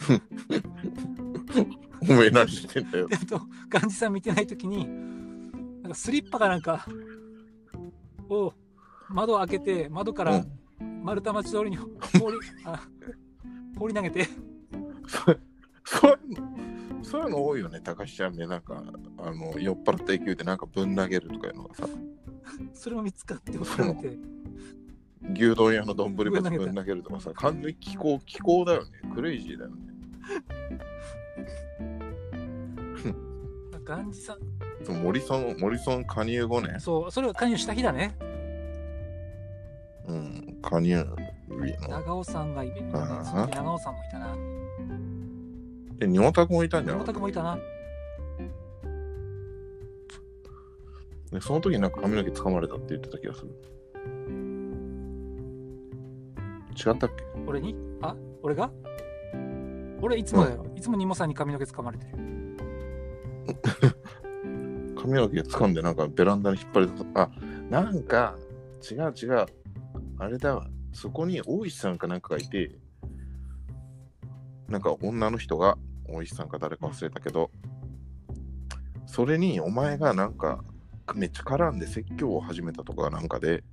[2.00, 3.16] お前何してんだよで。
[3.20, 4.86] あと、ガンジさん見てないときに、
[5.82, 6.86] なんかスリッパかなんか
[8.30, 8.54] を
[9.14, 10.46] 窓を開けて、窓からうん
[11.04, 11.76] 丸太町通りに
[12.20, 12.88] 放りあ
[13.78, 14.26] 放り投げて、
[15.84, 18.46] そういうのそういうの多いよね、高橋ちゃんね。
[18.46, 18.82] なんか、
[19.18, 21.88] あの、酔っ払った勢いでなんかぶん投げるとかいうのがさ、
[22.72, 24.18] それも見つかって怒られて、
[25.34, 28.90] 牛丼屋の丼ぶつぶん投げたぶん投げるとかさ、完全に気候、気候だよね。
[29.14, 29.94] クレイジーだよね。
[33.84, 34.38] ガンジさん、
[34.82, 36.78] そうモリソン、モリソン加入後ね。
[36.80, 38.16] そう、それが加入した日だね。
[40.06, 40.94] うん、加入日
[41.88, 41.88] の。
[41.88, 43.06] 長尾さんがイベントね
[43.52, 44.36] 長尾さんもいたな。
[45.98, 47.12] で、ニモタクもいたんじゃな大かった？
[47.12, 47.58] 田君もいたな。
[51.32, 53.48] でその時なんか髪の毛掴まれたって言ってた気がする。
[56.76, 57.24] 違ったっけ？
[57.46, 57.74] 俺に？
[58.02, 58.14] あ？
[58.42, 58.70] 俺が？
[60.02, 60.66] 俺いつもだよ。
[60.76, 62.12] いつもニモさんに髪の毛掴まれてる。
[65.00, 67.22] 髪の毛掴んでなんかベランダに引っ張り出た。
[67.22, 67.30] あ、
[67.70, 68.36] なんか、
[68.90, 69.46] 違う違う。
[70.18, 70.66] あれだわ。
[70.92, 72.78] そこに大石さんかなんかがいて、
[74.68, 75.76] なんか女の人が、
[76.08, 77.50] 大石さんか誰か忘れたけど、
[79.06, 80.62] それにお前がなんか、
[81.14, 83.64] めっちゃ絡んで説教を始めたとかなんかで、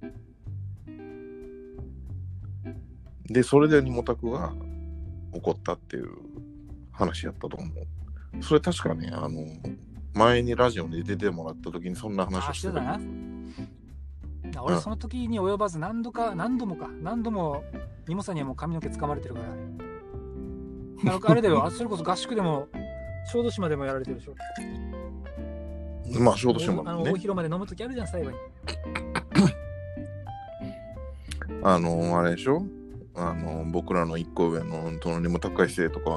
[3.25, 4.53] で、それでニモタクが
[5.31, 6.09] 怒ったっていう
[6.91, 8.43] 話やったと思う。
[8.43, 9.45] それ確かね、あの、
[10.13, 13.30] 前にラジオに出てもらった時にそんな話をしてたあしてたな
[14.59, 17.63] 俺その時に及ばず何度か、何度もか、何度も
[18.07, 19.47] ニモさんにはもう髪の毛掴まれてるから。
[21.13, 22.67] あのあれだよ、 あそれこそ合宿でも、
[23.31, 24.35] 小豆島でもやられてるでしょ。
[26.19, 27.15] まあ、小豆島あのもね大。
[27.19, 28.37] 広間で飲む時あるじゃん、最後に。
[31.63, 32.63] あの、あれでしょ？
[33.15, 36.09] あの、僕らの一個上の隣にも高い生とか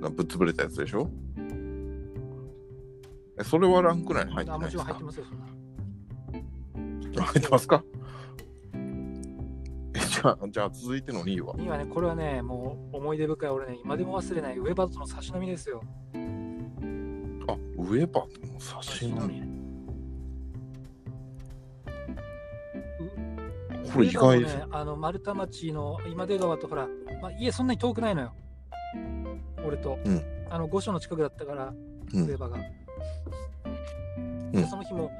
[0.00, 1.10] がぶっ潰れたやつでしょ？
[3.40, 4.84] え、それはランク内に入ってあもちないですか？
[4.84, 5.44] ろん入ってますよ、そんな。
[7.24, 7.84] 入ってますか
[9.94, 15.82] え、じゃあ、じゃあ続いての2位は2位はね、これはね、もう思い出深い、俺ね、今でも忘れない、ウェバートの差し飲みですよ。
[16.14, 19.58] あ、ウェバーの差し飲み。
[23.92, 26.88] これ意外ですね、あの丸太町の今出川とほら、
[27.22, 28.32] まあ、家そんなに遠くないのよ。
[29.66, 29.98] 俺と。
[30.04, 31.74] うんあの御所の近くだったから、
[32.14, 32.58] うんウェバーが。
[34.16, 35.10] うんでその日も、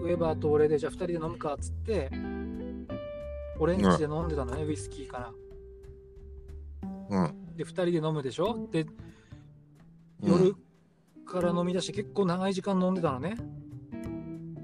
[0.00, 2.10] ウェバーと俺で、じゃあ2人で飲むかっつって、
[3.58, 5.32] 俺ん家で飲んでたのね、ウイスキーから。
[7.10, 7.56] うん。
[7.56, 8.68] で、2人で飲むでしょ？
[8.70, 8.88] で、うん
[10.20, 10.54] 夜
[11.24, 13.36] から飲み出して結構長い時間飲んでたのね。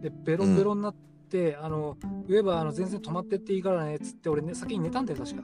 [0.00, 0.94] で、ベロンベロンになっ
[1.28, 5.42] て、あの、ウェバーあの全然止まってっていいからねっつって、俺ね、先に寝たんだよ、確か。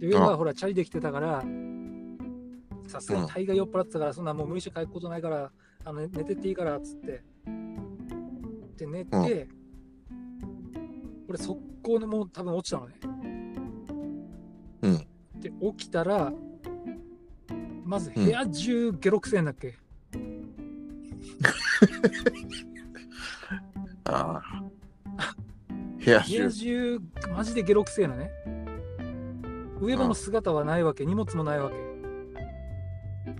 [0.00, 1.44] で、ウェバーはほら、チャリできてたから、
[2.88, 5.50] さすがに大概酔っ払ってたから、そんなもう無理して帰ることないから、
[5.84, 7.22] あの寝てっていいからっつって。
[8.76, 9.48] で、寝て、
[11.28, 12.94] 俺、速攻でもう多分落ちたのね。
[14.82, 15.06] うん。
[15.40, 16.32] で、起きたら、
[17.84, 19.74] まず部屋中ゲロくせえんだっけ、
[24.04, 24.62] ああ。
[26.04, 26.50] 部屋部屋中。
[26.50, 27.00] 中、
[27.34, 28.30] マジでゲロくせえのね。
[29.80, 31.76] ウェバの姿はないわけ、荷物もないわけ。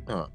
[0.09, 0.27] うん。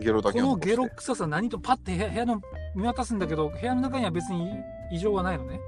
[0.00, 2.40] ゲロだけこのゲロ臭さ、何とパッて部屋の
[2.74, 4.52] 見渡すんだけど、部屋の中には別に
[4.92, 5.60] 異常はないのね。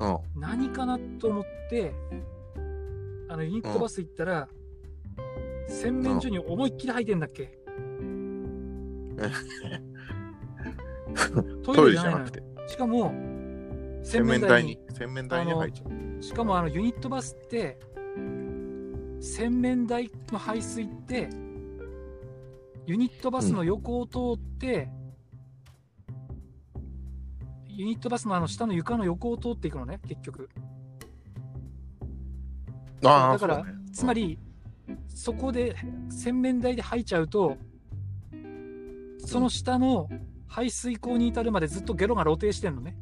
[0.00, 0.18] うん。
[0.40, 1.94] 何かなと思って、
[3.28, 4.48] あのユニットバス行ったら、
[5.68, 7.58] 洗面所に思いっきり入ってんだっけ、
[11.62, 13.12] トトイレじゃなくて、しかも、
[14.02, 16.22] 洗面台に、洗面台に入っちゃう。
[16.22, 17.78] しかもあのユニットバスって
[19.20, 21.28] 洗面台の排水って
[22.86, 24.88] ユニットバスの横を通って、
[27.78, 30.48] ユニットバスのあの下の床の横を通っていくのね結局
[33.04, 34.36] ああ、だからねつま、り、
[35.06, 35.76] そこで
[36.10, 37.56] 洗面台で吐いちゃうと
[39.24, 40.08] その下の
[40.48, 42.96] 排水口に至るまでずっとゲロが露呈してんのね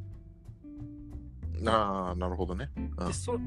[1.64, 2.68] ああ、なるほどね。
[3.06, 3.38] でそ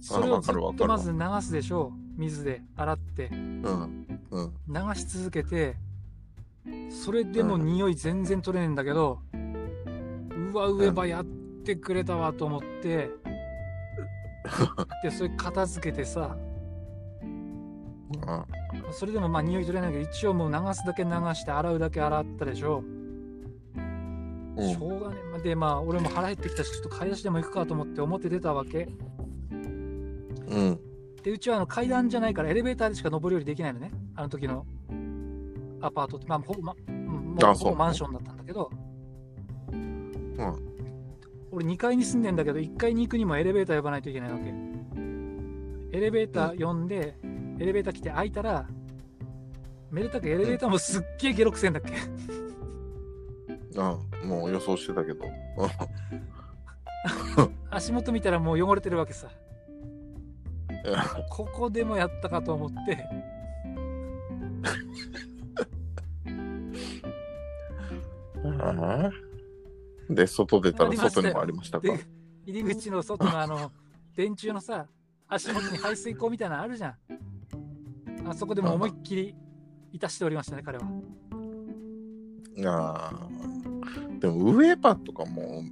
[0.00, 1.94] それをずっとまず流すでしょ？
[1.94, 4.06] う水で洗ってうん。
[4.30, 4.52] うん。
[4.68, 5.76] 流し続けて
[6.90, 9.36] それでも匂い全然取れねえんだけど、う
[10.54, 11.24] わ上ばやっ
[11.64, 13.10] てくれたわと思って、
[15.02, 16.36] でそれ片付けてさ。
[18.26, 18.46] あ
[18.92, 22.84] それでもまあ匂い取れないけど一応もう流すだけ流して洗うだけ洗ったでしょ、
[23.76, 24.70] うん。
[24.70, 25.42] しょうがねえ。
[25.42, 28.88] でまあ俺も腹減ってきたしちょっと買い出しでも行くかと思って表出たわけ。
[29.50, 30.78] うん。
[31.22, 33.90] でうちはあの階段じゃないからエレベーターでしか上り下りできないのね。
[34.14, 34.64] あの時の
[35.80, 36.74] アパートってまあほぼ,、ま
[37.54, 38.70] ほぼマンションだったんだけど、
[41.52, 44.52] 俺2階に住んでんだけど1階に行くにもエレベーター呼ばないといけないわけ。
[45.96, 47.16] エレベーター呼んで、
[47.60, 48.66] エレベーター来て開いたら
[49.92, 51.92] めでたくエレベーターもすっげえゲロくせえんだっけ、
[53.78, 55.24] ああ、もう予想してたけど。
[57.70, 59.28] 足元見たらもう汚れてるわけさ。
[61.30, 63.06] ここでもやったかと思って。
[68.60, 69.23] ああ
[70.10, 71.86] で、外出たら外にもありましたか？
[71.86, 71.98] で
[72.46, 73.72] 入り口の外のあの
[74.14, 74.86] 電柱のさ
[75.28, 76.94] 足元に排水溝みたいなのあるじゃん
[78.28, 79.34] あそこでも思いっきり
[79.92, 80.84] いたしておりましたね彼は
[82.64, 83.28] ああ。
[84.20, 85.62] でも、ウェーパーとかも、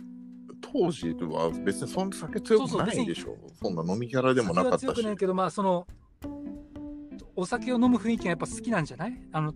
[0.60, 3.36] 当時は別にそんな酒強くないでしょ。
[3.62, 5.12] そんな飲みキャラでもなかったし強くな。
[5.12, 5.86] いけどまあその
[7.36, 9.22] お酒を飲む雰囲気がやっぱ好きなんじゃない？
[9.32, 9.54] あの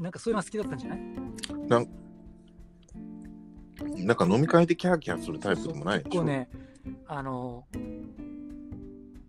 [0.00, 0.98] なんかそういうのが好きだったんじゃない？
[1.68, 1.86] なん
[4.16, 6.10] か飲み会でキャーキャーするタイプでもないでしょ？
[6.10, 6.48] 結構ね
[7.06, 7.64] あの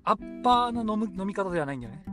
[0.04, 2.04] アッパーな飲む飲み方ではないんだよね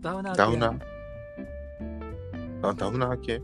[0.00, 0.80] ダウナー系ダウナー？
[2.68, 3.40] あ、ダウナー系？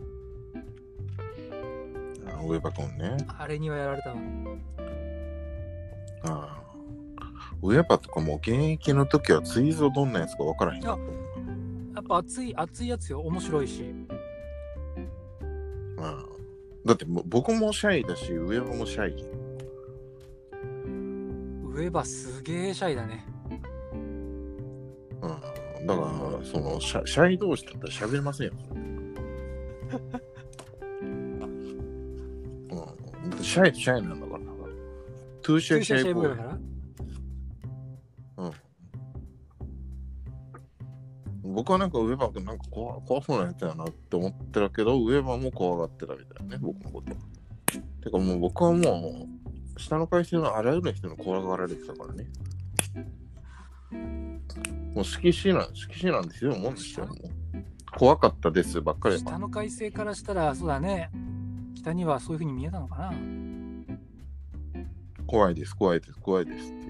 [2.27, 3.17] あウェーバー君ね。
[3.39, 4.15] あれにはやられたわ
[6.23, 6.61] ああ。
[7.61, 10.81] ウェーバーとかもう現役の時はツイーズをどんなやつか分からへん
[12.09, 13.21] 熱い熱いやつよ。
[13.21, 13.93] 面白いし。
[15.97, 16.35] ああ
[16.85, 19.25] だってもう僕もシャイだし、ウェーバーもシャイ。
[21.63, 23.25] ウェバすげえシャイだね。
[25.21, 25.27] う
[25.83, 26.07] ん、だから、
[26.45, 28.53] そのシャ、シャイ同士だったら喋れませんよ。
[31.01, 31.39] うん、
[33.41, 34.39] シャイとシャイなんだから。
[35.41, 36.54] Too Shy Shy Boy
[41.55, 47.13] 僕はなんかウェーバー君なんか怖怖そうなやつやなって思ってたけど、ウェーバーも怖がってたみたいなね、僕のこと。
[48.03, 49.27] てかもう僕はも
[49.75, 52.27] う、下の階級のあらゆる人に怖がられてたからね。
[54.93, 57.07] もう色紙なん、色紙なんてひどいもんですよ。
[57.07, 57.17] もう
[57.97, 61.09] 怖かったですばっかり下の改正からしたらそうだね
[61.75, 63.13] 北にはそういう風に見えたのかな
[65.25, 66.85] 怖いです、怖いです、怖いですって。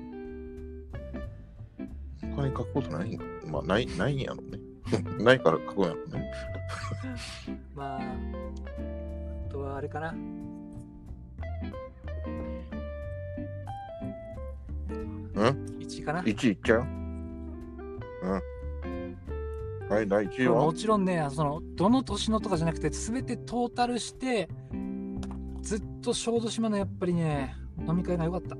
[2.35, 3.15] 他に書くことない？
[3.15, 4.54] んかまあ、ない、ないんやろね。
[5.19, 6.31] ないから書くんやろね。
[7.75, 10.11] まああとはあれかな。
[10.11, 10.13] う
[15.43, 16.21] ん？1かな。
[16.21, 16.81] 1位いっちゃう？
[16.81, 18.41] うん。
[19.89, 20.63] はい、第1位は？
[20.63, 24.49] もちろんねそのどの年のとかじゃなくて全てトータルして
[25.61, 27.55] ずっと小豆島のやっぱりね
[27.87, 28.55] 飲み会が良かった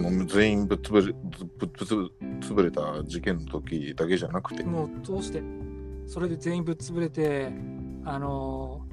[0.00, 2.10] の、全員ぶっ潰れ、ぶっ潰
[2.40, 5.42] 潰れた事件の時だけじゃなくて、もうどうして
[6.06, 7.52] それで全員ぶっ潰れて
[8.04, 8.88] あのー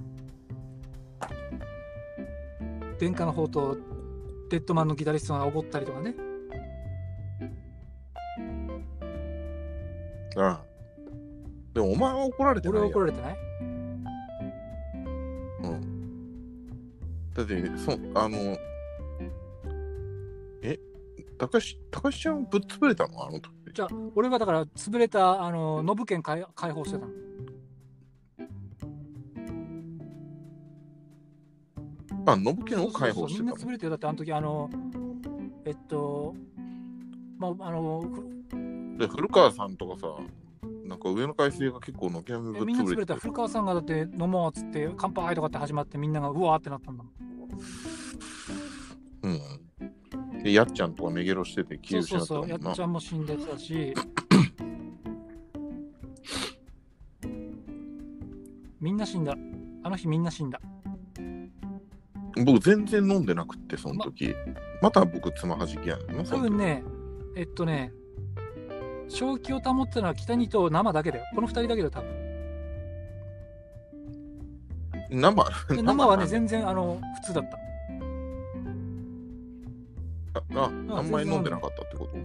[2.98, 3.78] 殿下の方と
[4.50, 6.16] デッドマンのギタリストが怒ったりとかね
[10.38, 10.76] ああ
[11.74, 12.96] でもお前は怒られて俺ないよ。
[12.98, 13.38] は怒られてない
[15.64, 16.66] うん。
[17.34, 18.60] だって、そあの、え、
[21.38, 23.26] 高橋、高橋ちゃんぶっ潰れたの？
[23.26, 23.52] あの時。
[23.74, 27.12] じゃあ俺はだから潰れたあのノブ券解解放してたの。
[32.28, 33.54] あ、ノブケンを解放してたの？
[33.54, 34.70] みんな潰れてよだってあの時あの
[35.66, 36.34] えっと
[37.38, 38.02] まああの
[38.98, 40.08] で、古川さんとかさ、
[40.86, 43.16] なんか上の階級が結構軒並みぶっみんな潰れた。
[43.18, 47.14] 古川さんがだって飲もうっつって乾杯とかって始まってみんながうわーってなったんだもん。
[49.24, 49.65] うん。
[50.46, 52.48] で、やっちゃんとかめげろしてて気そうを失ったもんな。
[52.48, 52.82] そうそうやっち。
[52.84, 53.96] ゃんも死んでたし。
[58.80, 59.36] みんな死んだ。
[59.82, 60.62] あの日みんな死んだ。
[62.46, 64.36] 僕全然飲んでなくって、その時。
[64.84, 66.84] また僕つまはじきやねん多分ね
[67.36, 67.92] えっとね
[69.08, 71.26] 正気を保ってたのは北にと生だけだよ。
[71.34, 72.10] この二人だけだよ多分。
[75.10, 75.44] 生？
[75.70, 77.65] で生はね、然全然あの普通だった。
[80.36, 80.66] ああ
[80.98, 82.18] あんまり飲んでなかったってこと？
[82.18, 82.22] い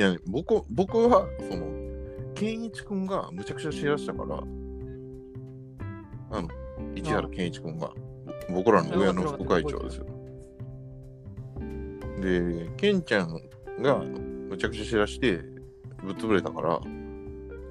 [0.00, 1.66] や、ね、僕僕はその
[2.34, 4.42] 健一君がむちゃくちゃ知らしたから
[6.30, 6.48] あの
[6.94, 7.90] 市原健一君が
[8.50, 10.06] 僕らの親の副会長ですよ。
[12.20, 13.40] で健ちゃん
[13.80, 15.38] がむちゃくちゃ知らして
[16.02, 16.80] ぶっ潰れたから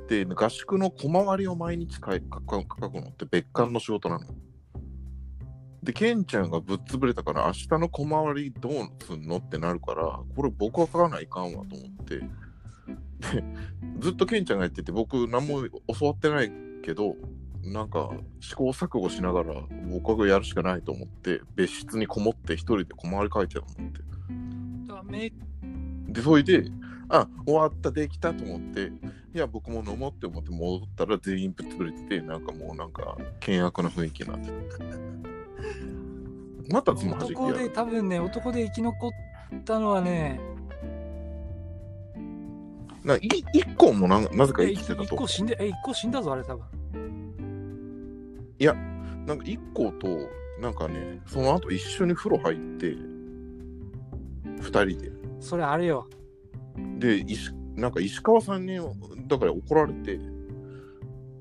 [0.07, 2.21] で合宿の小回りを毎日書くのっ
[3.15, 4.25] て別館の仕事なの
[5.83, 12.19] で、ケンちゃんがぶっ潰れたから、明日の小回りどうすんのってなるから、これ僕は書かないかんわと思って。
[12.19, 13.43] で、
[13.99, 15.63] ずっとケンちゃんがやってて、僕何も
[15.99, 16.51] 教わってない
[16.83, 17.15] けど、
[17.63, 19.53] なんか試行錯誤しながら
[19.91, 23.99] 僕はやるしかないと思って、別室にこもって一人で小回り書いてたと思って。
[24.87, 25.31] だからめ
[26.07, 26.65] で、それで、
[27.09, 28.91] あ、終わった、できたと思って、
[29.33, 35.30] いや、僕も飲もうって思って戻ったら全員ぶっ潰れてて、なんかもうなんか険悪な雰囲気になってた。
[36.69, 37.69] またつまはじきや男でる。
[37.71, 39.11] 多分ね、男で生き残っ
[39.65, 40.39] たのはね、
[43.03, 43.19] ない
[43.53, 45.27] 一個もななぜかえ生きてたと一個。
[45.27, 46.63] 死んで、え、一個死んだぞ、あれ多分。
[49.31, 50.07] なんか一個と、
[50.59, 52.97] なんかね、その後一緒に風呂入って、
[54.59, 55.11] 二人で。
[55.39, 56.07] それあれよ。
[56.97, 58.77] で、石なんか石川さんに、
[59.27, 60.19] だから怒られて、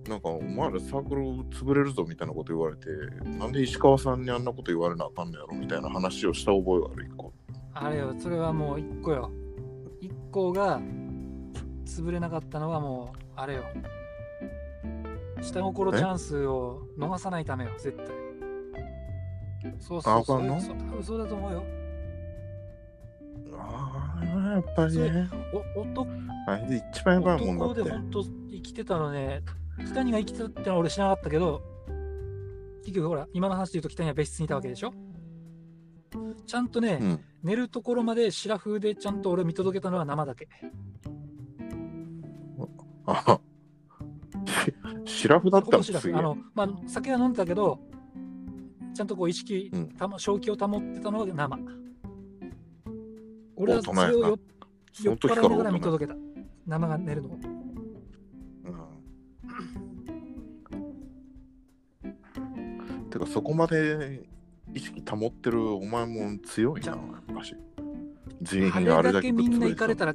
[0.09, 2.89] なんかお前らサークル潰れるぞみたいなこと言われて、
[3.39, 7.33] なんで石川さんにあんなこと言われなあかんのやろみたいな話をした覚えがある、一個。
[7.75, 9.31] あれよ、それはもう一個よ。
[10.01, 10.81] 一個が
[11.85, 13.65] 潰れなかったのはもう、あれよ。
[15.43, 18.07] 下心チャンスを逃さないためよ、絶対。
[19.79, 20.43] そうそうそう。
[20.43, 21.63] あそう多分そうだと思うよ。
[23.59, 25.29] ああ、やっぱりね。
[25.77, 26.07] お男
[26.47, 27.81] あれで一番やばいもんだって。
[27.83, 29.43] 男で本当生きてたのね、
[29.87, 31.63] 北谷が生きてたってのは俺知らなかったけど、
[32.83, 34.93] 結局ほら、今の話で言うと北谷は別室にいたわけでしょ？
[36.47, 37.21] ちゃんとね、うん。
[37.43, 40.49] 寝るところまでシラフでちゃんと俺見届けたのは生だけ。
[43.07, 43.41] あ
[45.07, 45.79] しシラフだった。
[45.79, 47.81] んですあの、まあ、酒は飲んでたけど、
[48.95, 51.59] ちゃんとこう意識、うんたま正気を保ってたのが生。
[53.57, 54.39] 俺はそれをよ
[55.03, 56.19] 酔っ払いながら見届けた。
[56.67, 57.31] 生が寝るの
[63.11, 64.29] てかそこまで
[64.73, 67.55] 意識保ってるお前も強いな、やっぱし。
[68.43, 70.07] 全員あれだけみんな行かれた。
[70.07, 70.15] たら、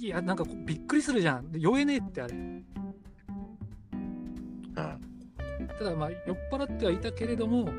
[0.00, 1.52] いや、なんかびっくりするじゃん。
[1.52, 2.34] で酔えねえってあれ。
[2.34, 2.64] うん
[5.80, 7.72] ただまあ酔っ払ってはいたけれどもこ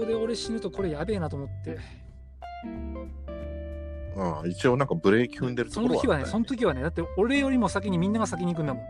[0.00, 1.76] こで俺死ぬとこれやべえなと思って
[4.18, 6.24] うん、一応なんかブレーキ踏んでるとそころの時はね。
[6.26, 8.84] そのあったよ時はねだって俺よりも先にみんなが先に行くんだもん。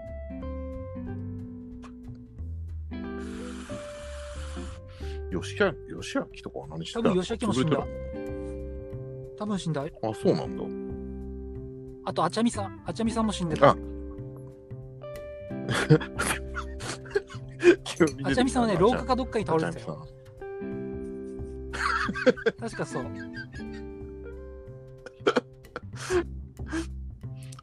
[5.31, 7.01] 吉明吉明とかは何してた？
[7.01, 7.87] 多分吉明も死んだ。
[9.39, 9.85] 多分死んだ。
[9.85, 10.65] るあ、そうなんだ。
[12.11, 12.83] あとあちゃみさん。
[12.87, 13.69] あちゃみさんも死んでた。
[13.69, 13.77] あ。
[18.25, 20.09] あちゃみさんはね廊下かどっかに倒れてたよ。
[20.09, 20.09] み
[22.59, 23.05] 確かそう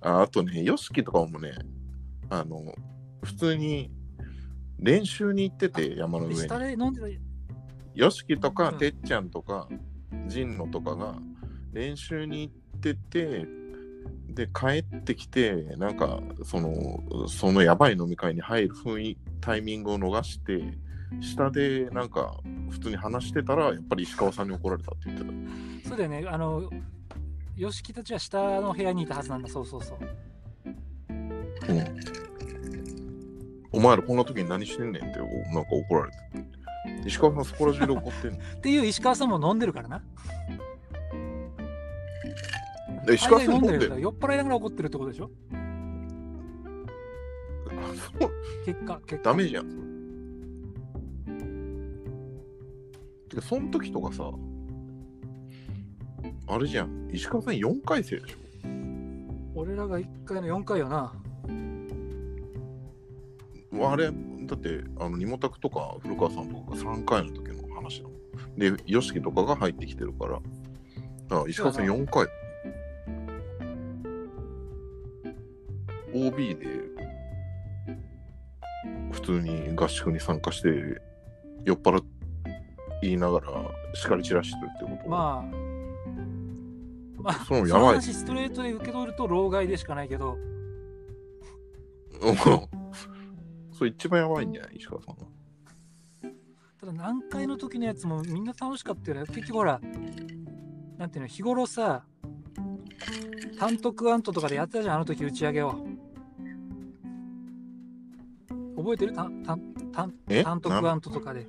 [0.01, 1.53] あ あとね、ヨシキとかもね、
[2.29, 2.73] あの、
[3.23, 3.91] 普通に
[4.79, 6.41] 練習に行ってて、山の上に。
[6.41, 7.07] で下で飲んでた
[7.95, 9.67] ヨシキとか、うんてっちゃんとか、
[10.27, 11.15] ジンノとかが
[11.71, 13.47] 練習に行ってて、
[14.29, 20.61] で、帰ってきて、なんか、その、そのやばい飲み会に入る雰囲タイミングを逃して、
[21.21, 22.37] 下でなんか、
[22.69, 25.89] 普通に話してたら、やっぱり石川さんに怒られたって言ってた。
[25.89, 26.69] そうだよねあの
[27.57, 29.99] よしきたちは下の部屋にいたはずなんだそうそうそう
[31.09, 31.99] うん。
[33.71, 36.17] お前らこんな時に何してんねんって、おなんか怒られて。
[37.07, 38.37] 石川さんそこら中で怒ってんの？
[38.57, 40.03] っていう石川さんも飲んでるからな
[43.05, 43.79] で石川さん大飲んでる？
[43.79, 45.29] 概飲んでるから酔っ払いながら怒ってるってことでしょ？
[48.65, 49.65] 結果結果ダメじゃん。
[53.29, 54.29] てか、その時とかさ、
[56.47, 58.37] あれじゃん、石川さん4回生でしょ？
[59.55, 61.13] 俺らが1回の4回よな
[63.81, 68.15] あれ、だって、あの、ニモタクとか古川さんとかが3回の時の話だもん。
[68.57, 72.27] で、ヨシキとかが入ってきてるから、だから石川さん4回。
[76.13, 76.65] OB で、
[79.11, 81.01] 普通に合宿に参加して、
[81.65, 82.01] 酔っ払
[83.01, 83.47] いながら
[83.93, 85.09] 叱り散らしてるってこと？
[85.09, 85.74] まあ
[87.25, 90.37] まあそのやばいストレートで受け取ると老害でしかないけど
[93.73, 95.21] それ一番やばいんじゃない石川さんは。
[96.79, 99.25] ただ南海の時のやつもみんな楽しかったよね。
[99.27, 99.81] 結局ほら、
[100.97, 102.05] なんていうの、日頃さ、
[103.59, 105.75] 単独アントとかでやってたじゃん、あの時打ち上げを。
[108.77, 109.13] 覚えてる？
[109.13, 109.57] たた
[109.91, 110.43] たえ？
[110.43, 111.47] 単独アントとかで。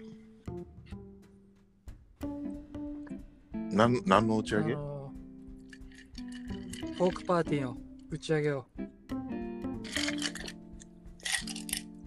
[3.71, 4.96] なんなんの打ち上げ？
[6.97, 7.77] フォークパーティーの
[8.11, 8.65] 打ち上げを。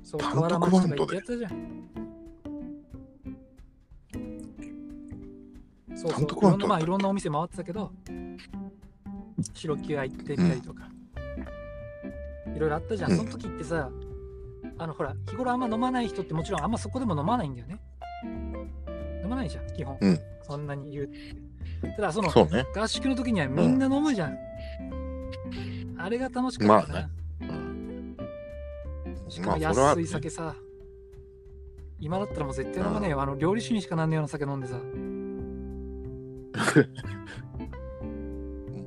[0.04, 1.80] そう、単河独原町とか行ってやったじゃん。
[5.96, 7.92] そうそう、いろんなまあいろんなお店回ってたけど、
[9.54, 10.90] 白木屋行ってみたりとか、
[12.56, 13.12] いろいろあったじゃん。
[13.12, 13.92] うんその時ってさ、
[14.80, 17.80] あのほら、日頃あんま飲まない人ってもちろんあんまそこでも飲まないんだよね。
[19.24, 20.00] 飲まないじゃん、基本。
[20.02, 21.10] うんそんなに言う。
[21.96, 22.66] ただその、ね。
[22.76, 24.49] 合宿の時にはみんな飲むじゃん。
[25.98, 26.94] あれが楽しかったな。
[26.94, 27.10] まあね
[27.42, 27.80] うん
[29.30, 30.56] しかも安い酒さ、
[32.00, 33.22] 今だったらもう絶対飲まねえよ。
[33.22, 34.76] あの料理酒にしかなんねえような酒飲んでさ。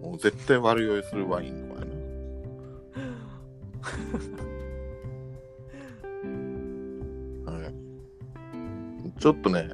[0.03, 1.93] もう絶対悪酔いするワインとかやな。
[7.63, 7.75] はい。
[9.21, 9.71] ちょっとね、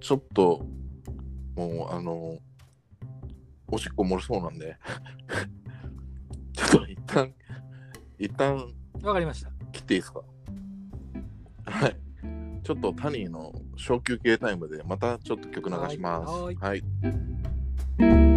[0.00, 0.64] ちょっと、
[1.56, 2.38] もう、あの、
[3.70, 4.76] おしっこ漏れそうなんで、
[6.54, 7.32] ちょっと一旦、
[8.18, 8.56] 一旦
[9.02, 9.50] わかりました。
[9.72, 10.20] 切っていいですか？
[11.66, 11.96] はい。
[12.62, 16.32] ちょっとタニーの小休憩タイムでまたちょっと曲流します。
[16.32, 18.27] はい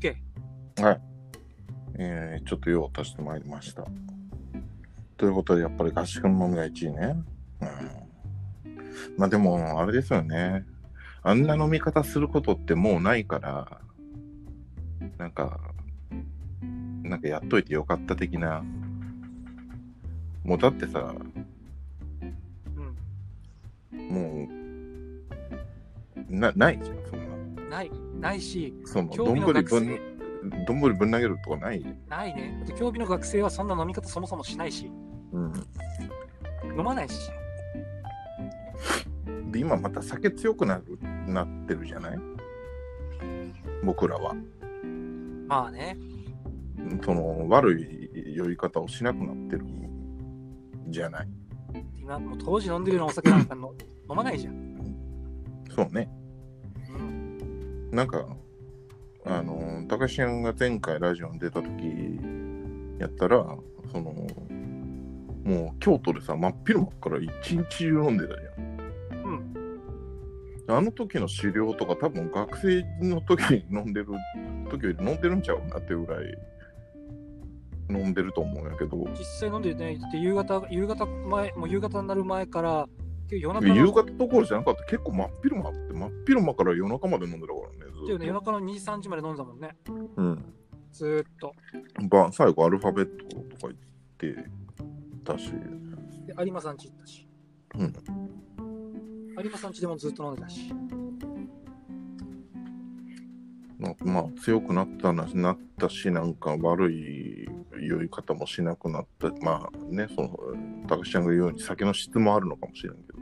[0.00, 0.14] OK。
[0.82, 1.00] はい。
[1.98, 3.84] えー、ちょっと用を足してまいりました。
[5.16, 7.16] ということで、やっぱり合宿の飲みが1位ね。
[7.60, 8.08] うん。
[9.16, 10.64] まあでも、あれですよね。
[11.22, 13.80] あんな飲み方することってもうないから、
[15.18, 15.60] なんか、
[17.02, 18.62] なんかやっといてよかった的な。
[20.44, 21.14] もうだってさ、
[23.92, 24.08] うん。
[24.08, 24.48] も
[26.30, 27.27] う、な、ないじゃん、そん
[27.68, 27.76] な。
[27.78, 27.90] ない。
[28.20, 31.84] ないし、その、興どんぶり味の学生ぶん、どんぶりぶん投げるとかない？
[32.08, 32.64] ないね。
[32.78, 34.90] 競技の学生はそんな飲み方そもそもしないし、
[35.32, 35.52] うん。
[36.76, 37.30] 飲まないし。
[39.50, 42.18] で、今また酒強くなる、なってるじゃない？
[43.82, 44.34] 僕らは。
[45.46, 45.96] まあね。
[47.04, 49.64] その、悪い酔い方をしなくなってる
[50.88, 51.28] じゃない？
[52.00, 53.74] 今、もう当時飲んでるようなお酒なんかの
[54.08, 54.78] 飲まないじゃん。
[55.74, 56.08] そうね。
[57.90, 57.96] うん。
[57.96, 58.26] なんか、
[59.24, 61.68] あの、高橋んが前回ラジオに出た時
[62.98, 63.56] やったら、
[63.92, 64.12] その、
[65.44, 69.24] もう京都でさ、真っ昼間から一日中飲んでたじゃん。
[69.24, 70.76] うん。
[70.76, 74.08] あの時の資料とか多分学生の時に飲んでる
[74.70, 76.24] 時より飲んでるんちゃうなっていうぐらい
[77.90, 82.88] 飲んでると思うんやけど、実際飲んでね、だって夕方、夕方前、もう夕方になる前から、
[83.36, 89.76] 夜中の夕方どころじゃなかった結構真っ昼間って真っ昼間から夜中まで飲んでたからねずだよね、夜っ中の2時、3時まで飲んだもんね。
[89.84, 90.54] と、うん
[90.92, 91.54] ずーっと。
[92.08, 93.74] ば最後アルファベットとか言っ
[94.16, 94.50] て
[95.24, 95.50] たし
[96.26, 97.28] で、有馬さん家行ったし。
[97.74, 97.92] うん
[99.40, 100.72] 有馬さん家でもずっと飲んでたし。
[103.78, 107.48] なまあ強くなったななったしなんか悪い
[107.80, 110.30] 酔い方もしなくなったまあねその
[110.88, 113.18] 高橋ちゃんが言うように酒の質もあるのかもしれんけど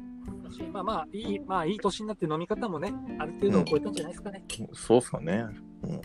[0.73, 4.45] まあまあ、いい、まあいい年になって飲み方もね、ある程度を超えたんじゃないですかね。
[4.73, 5.47] そうっすかね。
[5.83, 6.01] うん、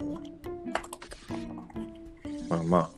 [2.50, 2.90] まあまあ、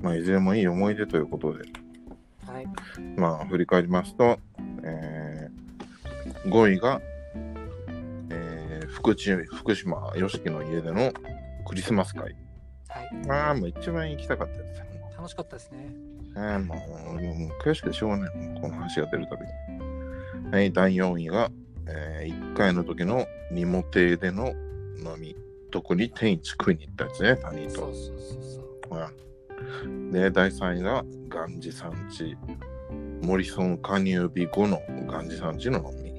[0.00, 1.64] まあ、いずれもいい思い出ということで、
[2.46, 2.66] はい。
[3.16, 4.38] まあ、振り返りますと、
[4.82, 7.09] えー、5位が、えー、
[8.90, 11.12] 福知福島よしきの家での
[11.66, 12.36] クリスマス会。
[12.88, 13.26] はい。
[13.26, 15.90] まあ、もう一番行きたかったやつだも楽しかったですね。
[16.34, 16.74] も
[17.10, 18.60] う、もう悔しくてしょうがない。
[18.60, 20.50] この話が出るたびに。
[20.50, 21.50] はい、第4位が、
[21.86, 24.48] え1回の時のニモ亭での
[24.98, 25.36] 飲み。
[25.70, 27.74] 特に天一食いに行ったやつね、他人と。
[27.74, 28.42] そうそうそう
[28.90, 28.98] そう。
[29.84, 32.36] うんで、第3位が、ガンジ産地。
[33.22, 36.10] モリソン加入日後のガンジ産地の飲み。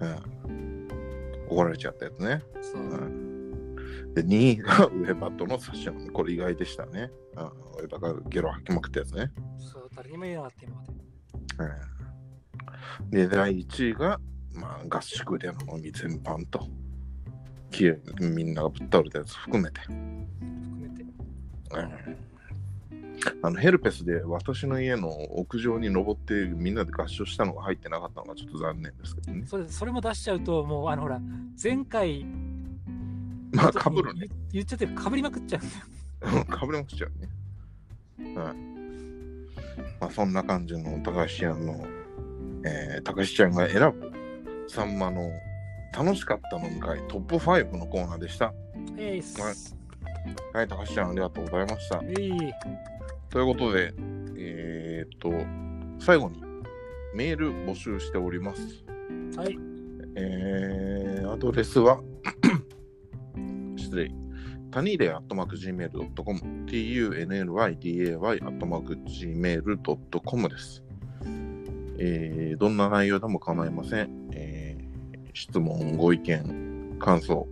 [0.00, 0.35] うん。
[1.48, 2.42] 怒られちゃったやつね。
[2.60, 3.76] そううん。
[4.14, 6.10] で、2位がウェバとの差し飲み。
[6.10, 7.10] これ意外でしたね。
[7.36, 9.30] うん、ウェバがゲロ吐きまくったやつね。
[9.58, 10.92] そう、誰にも言えなかった今まで。
[13.02, 13.10] うん。
[13.10, 14.20] で、第1位が、
[14.54, 16.66] まあ、合宿での飲み全般と。
[17.70, 19.80] きれいみんながぶっ倒れたやつ含めて。
[19.80, 21.04] 含めて。
[23.42, 29.44] あのヘルペスで私の家の屋上に登ってみんなで合唱したのが入ってなかったのがちょっと残念ですけどね。
[29.46, 31.20] それそれも出しちゃうと、もう、あのほら、
[31.62, 32.24] 前回、
[33.52, 34.20] まあ、かぶるね。
[34.20, 36.44] 言言っちゃってる、かぶりまくっちゃうんだよ。
[36.44, 38.34] かぶれまくっちゃうね。
[38.34, 38.56] はい。
[40.00, 41.86] まあ、そんな感じの高橋ちゃんの、
[42.64, 44.12] えー、高橋ちゃんが選ぶ
[44.68, 45.30] さんまの
[45.96, 48.52] 楽しかった飲み会トップ5のコーナーでした。
[48.98, 49.40] えいっす。
[49.40, 49.54] はい
[50.52, 52.02] はい、高橋ちゃんありがとうございました。
[52.02, 52.95] えい
[53.30, 53.92] ということで、
[54.38, 55.32] えーっと、
[55.98, 56.42] 最後に
[57.14, 58.84] メール募集しております。
[59.36, 59.58] はい。
[60.14, 62.00] えー、アドレスは、
[63.76, 64.10] 失礼、
[64.70, 70.82] タニーレアットマーク Gmail.com、tunnyday アットマーク Gmail.com です。
[71.98, 74.28] えー、どんな内容でも構いません。
[74.32, 77.48] えー、質問、ご意見、感想、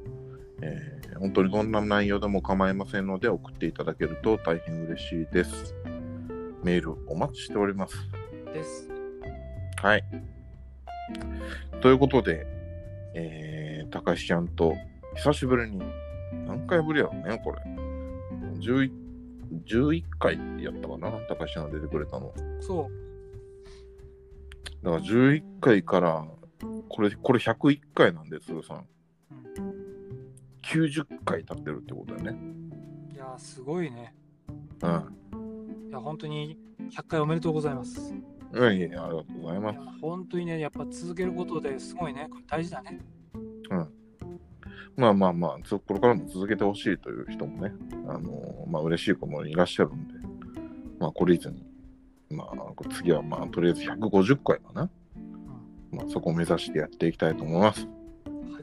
[0.62, 5.74] えー本当にどんな内容でも構いませんので送っていただけると大変嬉しいです。
[6.62, 7.96] メールお待ちしております。
[8.52, 8.88] です。
[9.82, 10.04] はい。
[11.80, 12.46] ということで、
[13.14, 14.74] えー、高橋ちゃんと
[15.16, 15.82] 久しぶりに、
[16.46, 17.58] 何回ぶりやろうね、これ。
[18.60, 18.90] 11,
[19.66, 22.32] 11回やったかな、高橋ちゃんが出てくれたの。
[22.60, 22.88] そ
[24.82, 26.24] だから11回から、
[26.88, 28.86] これ、これ101回なんです、通算。
[30.74, 30.78] う。
[30.78, 32.38] うん90回経ってるってことだよね。
[33.12, 34.14] いやー、すごいね。
[34.82, 35.88] うん。
[35.88, 36.58] いや、本当に
[36.90, 38.14] 100回おめでとうございます。
[38.54, 39.78] いやいやありがとうございます。
[40.00, 43.00] 本当にね、やっぱ続けることですごいね、これ大事だね。
[44.96, 47.74] まあまあまあ、つこれからも続けてほしいという人もね、
[48.06, 50.14] あのーまあ嬉しい子もいらっしゃるんで、
[51.00, 51.66] まあ懲りずに、
[52.30, 54.90] まあ次はまあとりあえず150回かな。
[55.90, 57.88] まあそこを目指してやっていきたいと思います。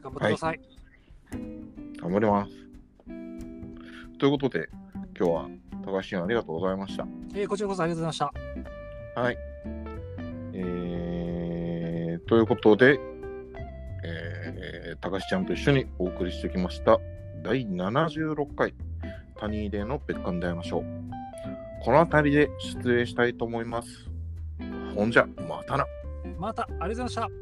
[0.02, 0.60] 張ってください。
[2.02, 2.52] 頑張ります。
[4.18, 4.68] ということで、
[5.16, 5.48] 今日は
[5.84, 7.06] 高橋さんありがとうございました。
[7.34, 9.20] えーこちらこそありがとうございました。
[9.20, 9.38] はい。
[10.54, 12.98] えー、ということで、
[14.04, 16.98] えー、高橋ちゃんと一緒にお送りしてきました
[17.42, 18.74] 第76回
[19.38, 20.84] 谷井玲の別館で会いましょう。
[21.84, 24.08] この辺りで失礼したいと思います。
[24.94, 25.86] ほんじゃ、またな。
[26.38, 27.41] また、ありがとうございました。